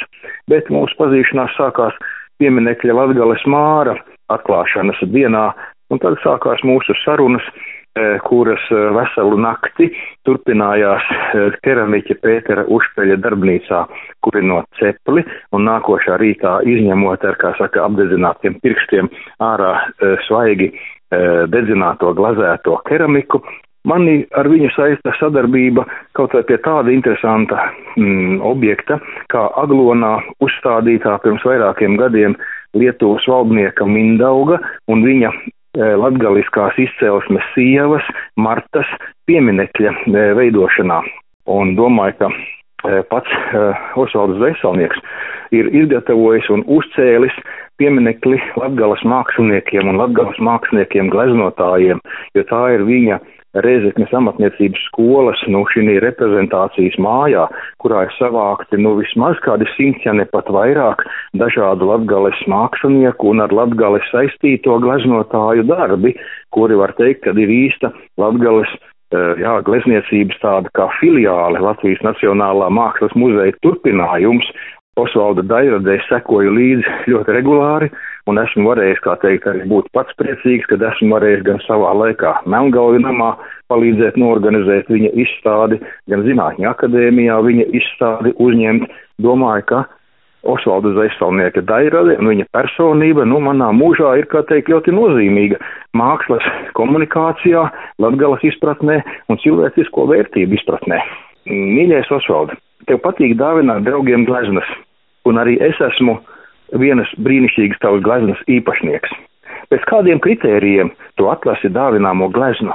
Bet 0.51 0.71
mūsu 0.73 0.97
pazīšanās 0.99 1.55
sākās 1.59 1.97
pieminekļa 2.41 2.97
Latgales 2.97 3.45
māra 3.49 3.95
atklāšanas 4.33 4.99
dienā, 5.13 5.51
un 5.93 6.01
tad 6.01 6.17
sākās 6.23 6.63
mūsu 6.65 6.97
sarunas 7.03 7.45
Eh, 7.95 8.19
kuras 8.27 8.59
eh, 8.75 8.89
veselu 8.91 9.37
nakti 9.39 9.85
turpinājās 10.27 11.05
eh, 11.15 11.53
keramiķa 11.63 12.17
Pētera 12.19 12.65
Užpeļa 12.67 13.15
darbnīcā, 13.23 13.85
kurinot 14.19 14.67
cepli 14.81 15.23
un 15.55 15.63
nākošā 15.63 16.17
rītā 16.19 16.57
izņemot 16.67 17.23
ar, 17.23 17.37
kā 17.39 17.53
saka, 17.55 17.85
apdedzinātiem 17.87 18.57
pirkstiem 18.59 19.07
ārā 19.39 19.77
svaigi 20.27 20.73
dedzināto 21.53 22.11
glazēto 22.17 22.75
keramiku. 22.89 23.39
Mani 23.85 24.23
ar 24.33 24.49
viņu 24.49 24.71
saista 24.73 25.13
sadarbība 25.19 25.85
kaut 26.17 26.33
vai 26.33 26.43
pie 26.47 26.57
tāda 26.65 26.93
interesanta 26.93 27.67
mm, 27.95 28.39
objekta, 28.41 28.99
kā 29.33 29.47
Aglonā 29.61 30.17
uzstādītā 30.41 31.19
pirms 31.23 31.45
vairākiem 31.45 31.99
gadiem 32.01 32.37
Lietuvas 32.75 33.27
valdnieka 33.29 33.85
Mindauga 33.87 34.57
un 34.91 35.05
viņa 35.05 35.31
Eh, 35.75 35.95
latgaliskās 35.99 36.77
izcelsmes 36.79 37.43
sievas 37.51 38.05
Martas 38.39 38.87
pieminekļa 39.27 39.91
eh, 39.91 40.29
veidošanā. 40.37 41.01
Un 41.51 41.73
domāju, 41.75 42.15
ka 42.21 42.29
eh, 42.31 43.01
pats 43.09 43.33
Osvalds 43.99 44.39
Veselnieks 44.39 45.01
ir 45.51 45.67
izgatavojis 45.75 46.47
un 46.55 46.63
uzcēlis 46.77 47.35
pieminekli 47.81 48.39
Latgalas 48.55 49.03
māksliniekiem 49.03 49.91
un 49.91 49.99
Latgalas 49.99 50.39
māksliniekiem 50.39 51.11
gleznotājiem, 51.11 51.99
jo 52.39 52.45
tā 52.47 52.61
ir 52.77 52.87
viņa 52.87 53.19
Reizeknes 53.63 54.11
amatniecības 54.15 54.81
skolas, 54.89 55.39
nu, 55.47 55.61
šī 55.71 55.95
reprezentācijas 56.03 56.97
mājā, 56.99 57.45
kurā 57.79 58.05
ir 58.07 58.15
savākti, 58.17 58.79
nu, 58.81 58.95
vismaz 58.99 59.39
kādi 59.45 59.67
simts, 59.75 60.03
ja 60.03 60.11
ne 60.15 60.25
pat 60.27 60.49
vairāk, 60.51 61.05
dažādu 61.39 61.87
latgales 61.87 62.41
mākslinieku 62.51 63.31
un 63.31 63.45
ar 63.45 63.55
latgales 63.55 64.03
saistīto 64.11 64.75
gleznotāju 64.83 65.63
darbi, 65.69 66.15
kuri 66.51 66.75
var 66.79 66.95
teikt, 66.99 67.23
ka 67.23 67.35
ir 67.39 67.51
īsta 67.51 67.93
latgales 68.19 68.71
eh, 68.75 69.39
jā, 69.39 69.55
glezniecības 69.67 70.41
tāda 70.43 70.71
kā 70.75 70.89
filiāle 70.99 71.63
Latvijas 71.63 72.03
Nacionālā 72.03 72.67
mākslas 72.73 73.15
muzeja 73.15 73.55
turpinājums. 73.63 74.51
Osvalda 74.95 75.43
Dairadē 75.43 75.97
sekoju 76.07 76.53
līdzi 76.55 76.91
ļoti 77.11 77.33
regulāri, 77.35 77.89
un 78.31 78.39
esmu 78.39 78.69
varējis, 78.69 79.01
kā 79.03 79.17
teikt, 79.19 79.47
arī 79.51 79.65
būt 79.67 79.89
pats 79.95 80.15
priecīgs, 80.21 80.69
kad 80.69 80.83
esmu 80.87 81.17
varējis 81.17 81.43
gan 81.47 81.59
savā 81.65 81.91
laikā 81.99 82.31
Melngalvi 82.47 83.03
namā 83.03 83.33
palīdzēt 83.71 84.15
norganizēt 84.21 84.87
viņa 84.91 85.11
izstādi, 85.25 85.81
gan 86.11 86.23
Zinātņu 86.27 86.69
akadēmijā 86.71 87.41
viņa 87.43 87.67
izstādi 87.81 88.31
uzņemt. 88.39 88.87
Domāju, 89.23 89.67
ka 89.67 89.83
Osvalda 90.45 90.93
Zaistalnieka 90.95 91.63
dairade 91.65 92.15
un 92.21 92.29
viņa 92.31 92.47
personība, 92.55 93.25
nu, 93.27 93.39
manā 93.43 93.71
mūžā 93.75 94.13
ir, 94.21 94.29
kā 94.31 94.45
teikt, 94.47 94.69
ļoti 94.71 94.93
nozīmīga 94.95 95.59
mākslas 95.97 96.45
komunikācijā, 96.77 97.65
latgalas 98.03 98.43
izpratnē 98.45 99.01
un 99.31 99.41
cilvēcisko 99.41 100.07
vērtību 100.13 100.59
izpratnē. 100.59 101.01
Mīļais 101.49 102.11
Osvalda, 102.13 102.57
tev 102.89 103.01
patīk 103.03 103.35
dāvināt 103.41 103.85
draugiem 103.87 104.25
gleznas, 104.29 104.69
un 105.25 105.41
arī 105.41 105.57
es 105.63 105.79
esmu 105.81 106.17
vienas 106.81 107.11
brīnišķīgas 107.21 107.81
tavas 107.83 108.03
gleznas 108.05 108.41
īpašnieks. 108.51 109.13
Pēc 109.71 109.85
kādiem 109.89 110.21
kritērijiem 110.21 110.91
tu 111.17 111.29
atlasi 111.31 111.71
dāvināmo 111.73 112.29
gleznu, 112.33 112.73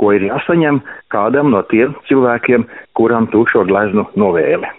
ko 0.00 0.12
ir 0.16 0.26
jāsaņem 0.26 0.80
kādam 1.14 1.52
no 1.54 1.62
tiem 1.70 1.94
cilvēkiem, 2.08 2.66
kuram 2.98 3.28
tu 3.30 3.44
šo 3.52 3.64
gleznu 3.68 4.08
novēli? 4.18 4.70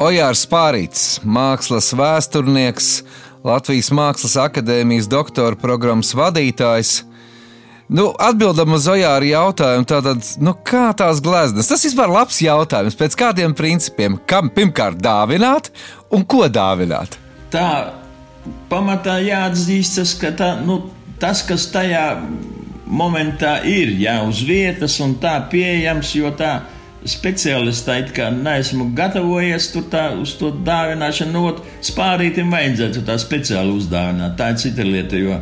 Ojārs 0.00 0.46
Pārīts, 0.48 1.20
mākslas 1.24 1.90
vēsturnieks, 1.96 2.90
Latvijas 3.44 3.90
Mākslas 3.96 4.36
akadēmijas 4.40 5.08
doktora 5.08 5.56
programmas 5.60 6.12
vadītājs. 6.16 7.00
Nu, 7.90 8.10
atbildam 8.22 8.76
uz 8.76 8.84
Ojāra 8.86 9.26
jautājumu, 9.26 9.86
tātad, 9.90 10.22
nu, 10.38 10.54
kā 10.66 10.92
tās 10.94 11.18
gleznas? 11.24 11.66
Tas 11.70 11.82
vispār 11.82 12.06
ir 12.06 12.14
labs 12.14 12.38
jautājums. 12.44 12.98
Pēc 12.98 13.16
kādiem 13.18 13.56
principiem? 13.58 14.20
Kam 14.30 14.52
pirmkārt 14.54 15.00
dāvināt 15.02 15.72
un 16.14 16.22
ko 16.22 16.46
dāvināt? 16.46 17.18
tā 17.52 17.68
pamatā 18.70 19.18
jāatzīstas, 19.24 20.14
ka 20.20 20.32
tā, 20.36 20.50
nu, 20.64 20.82
tas, 21.22 21.42
kas 21.46 21.68
tajā 21.74 22.04
momentā 22.90 23.60
ir, 23.68 23.94
jā, 24.00 24.18
uz 24.26 24.42
vietas 24.46 24.98
un 25.02 25.16
tā 25.22 25.36
pieejams, 25.50 26.14
jo 26.18 26.32
tā 26.38 26.60
speciālistā 27.06 27.96
it 28.02 28.10
kā 28.12 28.26
neesmu 28.34 28.90
gatavojies 28.96 29.70
tur 29.72 29.86
tā 29.92 30.10
uz 30.20 30.34
to 30.36 30.50
dāvināšanu, 30.66 31.32
no 31.32 31.44
nu, 31.46 31.70
spārītim 31.86 32.50
vajadzētu 32.52 33.04
tā 33.08 33.16
speciāli 33.20 33.72
uzdāvināt. 33.78 34.36
Tā 34.36 34.50
ir 34.52 34.60
cita 34.60 34.84
lieta, 34.84 35.20
jo, 35.20 35.38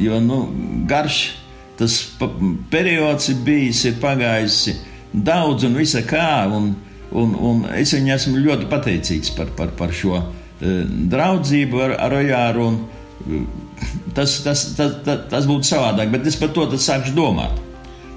jo 0.00 0.22
nu, 0.24 0.40
garš 0.88 1.20
tas 1.78 2.00
periods 2.72 3.30
ir 3.32 3.40
bijis, 3.46 3.84
ir 3.86 4.00
pagājis 4.02 4.64
daudz 5.12 5.64
un 5.64 5.78
visa 5.78 6.02
kā, 6.06 6.44
un, 6.52 6.72
un, 7.14 7.38
un 7.38 7.64
es 7.78 7.94
viņai 7.94 8.16
esmu 8.16 8.42
ļoti 8.42 8.68
pateicīgs 8.70 9.32
par, 9.38 9.54
par, 9.56 9.72
par 9.78 9.94
šo 9.94 10.18
Eh, 10.58 10.82
draudzību 11.10 11.78
ar, 11.84 11.92
ar 12.02 12.16
Ojāru. 12.18 12.66
Eh, 13.30 13.42
tas, 14.14 14.40
tas, 14.42 14.64
tas, 14.74 14.96
tas, 15.06 15.20
tas 15.30 15.46
būtu 15.46 15.68
savādāk, 15.68 16.10
bet 16.10 16.26
es 16.26 16.38
par 16.38 16.50
to 16.54 16.66
sākšu 16.74 17.14
domāt. 17.14 17.60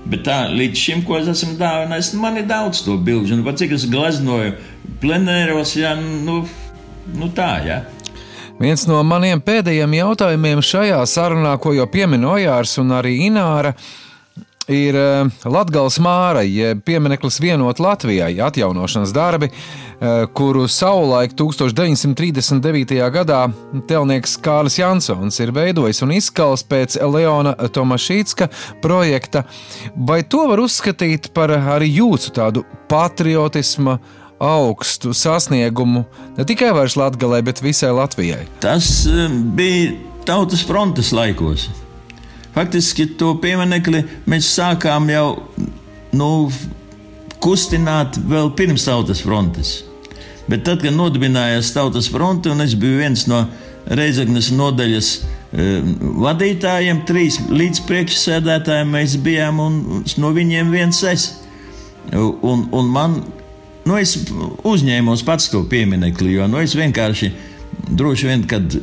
Bet 0.10 0.24
tā 0.26 0.38
līdz 0.50 0.82
šim, 0.82 1.04
ko 1.06 1.20
es 1.20 1.30
esmu 1.30 1.54
dāvinājis, 1.60 2.16
man 2.18 2.40
ir 2.42 2.48
daudz 2.50 2.82
to 2.82 2.96
bilžu. 2.98 3.38
Un, 3.38 3.46
cik 3.46 3.76
es 3.78 3.86
gleznoju 3.92 4.56
plenēros, 5.04 5.76
ja, 5.78 5.94
nu, 6.02 6.40
nu 7.14 7.30
tā, 7.38 7.52
ja. 7.68 7.84
Viens 8.62 8.84
no 8.86 9.00
maniem 9.02 9.40
pēdējiem 9.42 9.96
jautājumiem 9.98 10.60
šajā 10.62 11.00
sarunā, 11.10 11.56
ko 11.58 11.72
jau 11.74 11.88
pieminēja 11.90 12.36
Ojārs 12.36 12.76
un 12.78 12.94
arī 12.94 13.16
Ināra, 13.26 13.72
ir 14.70 14.94
eh, 14.94 15.32
Latvijas 15.50 15.98
māra, 15.98 16.44
jeb 16.46 16.84
piemineklis 16.86 17.40
vienot 17.42 17.82
Latvijai 17.82 18.36
atjaunošanas 18.46 19.16
darbi, 19.18 19.50
eh, 19.50 20.28
kuru 20.38 20.68
savulaik 20.70 21.34
1939. 21.34 23.02
gadā 23.18 23.42
telnieks 23.90 24.38
Kārlis 24.46 24.78
Jansons 24.78 25.42
ir 25.42 25.56
veidojis 25.58 26.06
un 26.06 26.14
izskals 26.20 26.62
pēc 26.62 27.00
Leona 27.02 27.56
Tomašītska 27.58 28.52
projekta. 28.86 29.48
Vai 29.98 30.22
to 30.22 30.46
var 30.54 30.62
uzskatīt 30.62 31.34
par 31.34 31.58
arī 31.58 31.96
jūsu 31.98 32.38
tādu 32.38 32.68
patriotismu? 32.94 33.98
Augstu 34.42 35.14
sasniegumu 35.14 36.04
ne 36.38 36.46
tikai 36.48 36.72
Latvijai, 36.74 37.42
bet 37.46 37.62
visai 37.62 37.92
Latvijai. 37.94 38.48
Tas 38.64 39.06
eh, 39.06 39.30
bija 39.30 39.94
tautas 40.26 40.66
frontes 40.66 41.12
laikos. 41.14 41.70
Faktiski 42.56 43.06
to 43.18 43.36
pieminekli 43.42 44.04
mēs 44.28 44.50
sākām 44.58 45.08
jau 45.12 45.28
nu, 46.18 46.52
kustināt 47.42 48.20
vēl 48.30 48.52
pirms 48.58 48.86
tautas 48.86 49.24
frontes. 49.24 49.82
Bet 50.50 50.66
tad, 50.68 50.82
kad 50.84 50.96
nodibinājās 50.96 51.72
tautas 51.76 52.10
fronte, 52.12 52.52
un 52.52 52.64
es 52.66 52.76
biju 52.78 53.02
viens 53.02 53.28
no 53.32 53.46
Reizeknas 53.82 54.52
nodaļas 54.54 55.08
e, 55.18 55.68
vadītājiem, 56.22 57.00
trīs 57.10 57.40
līdzpriekšsēdētājiem 57.50 58.92
mēs 58.94 59.16
bijām, 59.24 59.62
un 59.64 60.04
no 60.22 60.34
viņiem 60.36 60.70
viens 60.74 61.00
es. 61.08 61.28
Un, 62.12 62.68
un 62.76 62.92
man, 62.92 63.16
nu, 63.88 63.98
es 63.98 64.16
uzņēmos 64.68 65.26
pats 65.28 65.50
to 65.52 65.64
pieminekli, 65.70 66.36
jo 66.36 66.48
nu, 66.52 66.62
es 66.62 66.76
vienkārši 66.78 67.32
droši 67.92 68.30
vien, 68.30 68.46
kad 68.50 68.78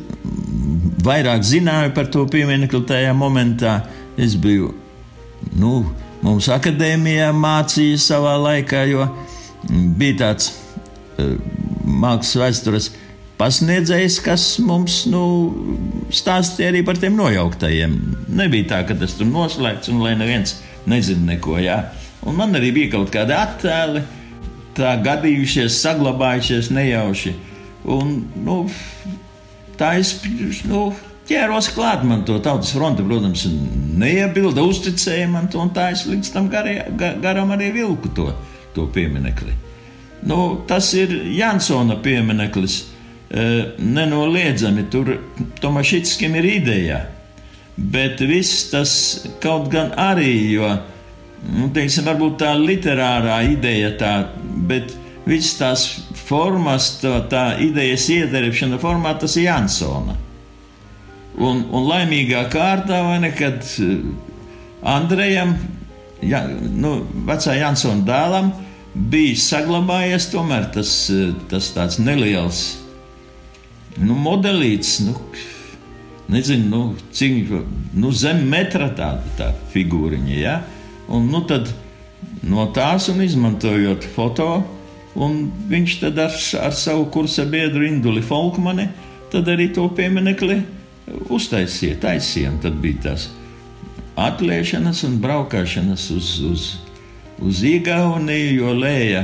vairāk 1.05 1.43
zināju 1.45 1.93
par 1.95 2.09
to 2.11 2.25
pieminiektu 2.29 2.83
tajā 2.89 3.13
momentā. 3.17 3.79
Es 4.19 4.35
biju, 4.35 4.73
nu, 5.55 5.83
mums 6.25 6.49
akadēmijā 6.51 7.29
mācīja 7.35 7.99
savā 8.03 8.35
laikā, 8.41 8.83
jo 8.91 9.05
bija 9.99 10.17
tāds 10.25 10.51
uh, 10.51 11.37
mākslas 11.85 12.35
vēstures 12.41 12.89
pasniedzējs, 13.39 14.19
kas 14.23 14.45
mums 14.63 15.05
nu, 15.07 15.23
stāstīja 16.11 16.73
arī 16.73 16.83
par 16.87 16.99
tiem 16.99 17.15
nojauktajiem. 17.19 17.95
Nebija 18.35 18.73
tā, 18.73 18.81
ka 18.89 18.97
tas 18.99 19.15
tur 19.15 19.29
noslēgts 19.31 19.91
un 19.93 20.03
lai 20.03 20.17
neviens 20.19 20.57
nezinu 20.89 21.29
neko. 21.31 21.55
Jā. 21.63 21.79
Un 22.27 22.35
man 22.35 22.57
arī 22.59 22.73
bija 22.75 22.97
kaut 22.97 23.13
kādi 23.13 23.35
attēli, 23.35 24.03
tā 24.79 24.95
gadījušies, 25.03 25.77
saglabājušies 25.83 26.71
nejauši. 26.75 27.35
Un, 27.89 28.15
nu, 28.43 28.63
tā 29.79 29.93
es 29.99 30.15
nu, 30.67 30.89
ķēros 31.29 31.71
klāt 31.75 32.03
man 32.07 32.25
to 32.27 32.39
tautas 32.43 32.73
fronti, 32.75 33.05
protams, 33.05 33.45
neiebilda, 33.99 34.63
uzticēja 34.65 35.29
man 35.31 35.49
to, 35.51 35.61
un 35.63 35.73
tā 35.75 35.91
es 35.93 36.05
līdz 36.09 36.33
tam 36.35 36.49
garī, 36.51 36.79
garam 36.97 37.53
arī 37.55 37.71
vilku 37.75 38.11
to, 38.15 38.31
to 38.75 38.87
pieminekli. 38.93 39.55
Nu, 40.27 40.59
tas 40.67 40.91
ir 40.99 41.13
Jansona 41.31 41.99
piemineklis. 42.03 42.81
E, 43.29 43.43
nenoliedzami 43.77 44.87
tur 44.89 45.11
Tomašitskim 45.61 46.33
ir 46.39 46.47
ideja, 46.49 47.03
bet 47.77 48.23
viss 48.25 48.71
tas 48.71 48.91
kaut 49.43 49.69
gan 49.71 49.93
arī, 50.01 50.31
jo, 50.55 50.71
nu, 51.47 51.69
teiksim, 51.73 52.07
varbūt 52.09 52.39
tā 52.41 52.53
literārā 52.57 53.41
ideja 53.51 53.91
tā, 53.99 54.13
bet 54.69 54.95
viss 55.29 55.57
tās 55.59 55.85
formas, 56.25 56.95
tā, 57.01 57.19
tā 57.31 57.43
idejas 57.63 58.07
ieterpšana 58.13 58.79
formā, 58.81 59.15
tas 59.19 59.37
ir 59.37 59.49
Jansona. 59.49 60.17
Un, 61.39 61.63
un 61.71 61.85
laimīgā 61.87 62.47
kārtā, 62.51 63.03
vai 63.05 63.19
ne, 63.23 63.29
kad 63.35 63.63
e, 63.79 63.91
Andrejam, 64.83 65.53
ja, 66.25 66.43
nu, 66.49 66.97
vecā 67.29 67.55
Jansona 67.59 68.03
dēlam, 68.07 68.51
bija 68.93 69.37
saglabājies 69.39 70.27
tomēr 70.33 70.67
tas, 70.73 70.91
tas 71.51 71.69
tāds 71.75 71.99
neliels 72.01 72.63
nu, 73.97 74.17
modelīts. 74.17 74.99
Nu, 75.05 75.15
Nezinu, 76.29 76.67
nu, 76.69 76.81
cik 77.09 77.47
nu, 77.97 78.11
zem 78.13 78.43
metra 78.51 78.91
tāda 78.93 79.31
tā 79.37 79.47
figūriņa. 79.73 80.35
Ja? 80.37 80.59
Un, 81.09 81.29
nu, 81.31 81.41
tad 81.49 81.71
no 82.45 82.67
tās 82.75 83.09
un 83.09 83.23
izmantojot 83.25 84.05
foto, 84.13 84.49
un 85.19 85.47
viņš 85.69 85.95
tad 86.03 86.19
ar, 86.21 86.35
ar 86.61 86.75
savu 86.77 87.07
kursa 87.13 87.47
biedru 87.49 87.87
Induli 87.87 88.21
Folkmani 88.21 88.89
arī 89.33 89.69
to 89.73 89.85
pieminekli 89.93 90.61
uztaisīja, 91.29 91.99
taisīja. 92.01 92.53
Tad 92.63 92.77
bija 92.81 93.09
tās 93.09 93.29
atliešanas 94.19 95.03
un 95.07 95.19
braukšanas 95.21 96.09
uz, 96.15 96.31
uz, 96.45 96.65
uz 97.41 97.63
Igauniju, 97.63 98.55
jo 98.61 98.73
lēja 98.73 99.23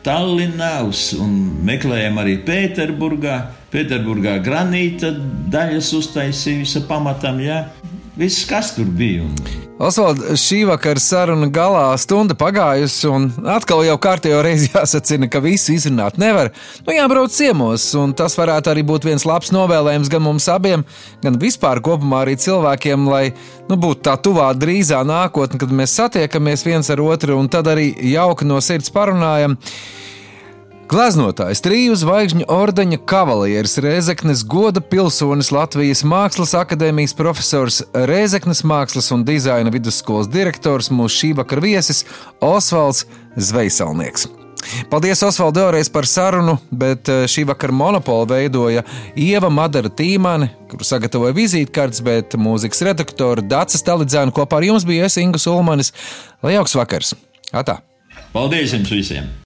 Tallinā 0.00 0.80
un 1.20 1.32
meklējām 1.68 2.20
arī 2.22 2.38
Pēterburgā. 2.46 3.36
Pēterburgā 3.70 4.38
granīta 4.42 5.12
daļas 5.52 5.92
uztaisīja 5.98 6.80
pamatam. 6.88 7.42
Jā. 7.44 7.66
Viss, 8.20 8.44
kas 8.44 8.74
tur 8.76 8.84
bija. 8.84 9.22
Un... 9.24 9.60
Osvald, 9.80 10.18
šī 10.36 10.58
vakara 10.68 11.00
saruna 11.00 11.46
galā 11.48 11.86
stunda 11.96 12.34
pagājusi, 12.36 13.06
un 13.08 13.30
atkal 13.48 13.80
jau 13.86 13.94
kārtējo 13.96 14.42
reizi 14.44 14.68
jāsacina, 14.74 15.24
ka 15.32 15.40
visu 15.40 15.72
izrunāt 15.72 16.18
nevar. 16.20 16.50
Nu, 16.84 16.92
jābrauc 16.92 17.32
ciemos, 17.32 17.86
un 17.96 18.12
tas 18.12 18.36
varētu 18.36 18.74
arī 18.74 18.84
būt 18.90 19.06
viens 19.08 19.24
labs 19.24 19.54
novēlējums 19.56 20.12
gan 20.12 20.26
mums 20.26 20.50
abiem, 20.52 20.84
gan 21.24 21.40
vispār 21.40 21.80
kopumā 21.86 22.26
arī 22.26 22.36
cilvēkiem, 22.44 23.08
lai 23.08 23.22
nu, 23.70 23.80
būtu 23.80 24.04
tā 24.10 24.18
tuvā 24.20 24.50
drīzā 24.52 25.00
nākotne, 25.08 25.56
kad 25.62 25.72
mēs 25.72 25.96
satiekamies 25.96 26.66
viens 26.68 26.92
ar 26.92 27.00
otru 27.00 27.40
un 27.40 27.48
tad 27.48 27.72
arī 27.72 27.88
jauki 28.12 28.50
no 28.52 28.60
sirds 28.60 28.92
parunājam. 28.92 29.56
Gleznotājs, 30.90 31.60
triju 31.62 31.94
zvaigžņu 31.94 32.48
ordeņa 32.50 32.96
kavalieris, 33.06 33.76
Rēzeknes 33.78 34.40
goda 34.42 34.80
pilsonis, 34.82 35.52
Latvijas 35.54 36.00
Mākslas 36.02 36.50
akadēmijas 36.58 37.12
profesors, 37.14 37.76
Rēzeknes 37.94 38.64
mākslas 38.66 39.12
un 39.14 39.22
dizaina 39.28 39.70
vidusskolas 39.70 40.26
direktors, 40.32 40.88
mūsu 40.90 41.14
šī 41.14 41.30
vakara 41.38 41.62
viesis 41.62 42.02
Osvalds 42.42 43.04
Zveisalnieks. 43.38 44.26
Paldies, 44.90 45.22
Osvalds, 45.22 45.60
vēlreiz 45.60 45.92
par 45.94 46.10
sarunu, 46.10 46.56
bet 46.74 47.06
eh, 47.06 47.22
šī 47.30 47.44
vakara 47.52 47.76
monopolu 47.84 48.26
veidoja 48.32 48.82
Ieva 49.14 49.46
Madara 49.46 49.94
Tīmane, 49.94 50.50
kuru 50.72 50.88
sagatavoja 50.88 51.36
vizītkartes, 51.38 52.02
bet 52.02 52.34
mūzikas 52.34 52.82
redaktora 52.90 53.46
Dācis 53.46 53.84
Stalidzēna 53.84 54.34
kopā 54.34 54.58
ar 54.58 54.66
jums 54.72 54.88
bija 54.90 55.06
es 55.06 55.20
Ingus 55.22 55.46
Ulmanis. 55.46 55.94
Lai 56.42 56.56
jauks 56.58 56.74
vakars! 56.82 57.14
Atā! 57.54 57.78
Paldies 58.34 58.74
jums 58.74 58.90
visiem! 58.90 59.30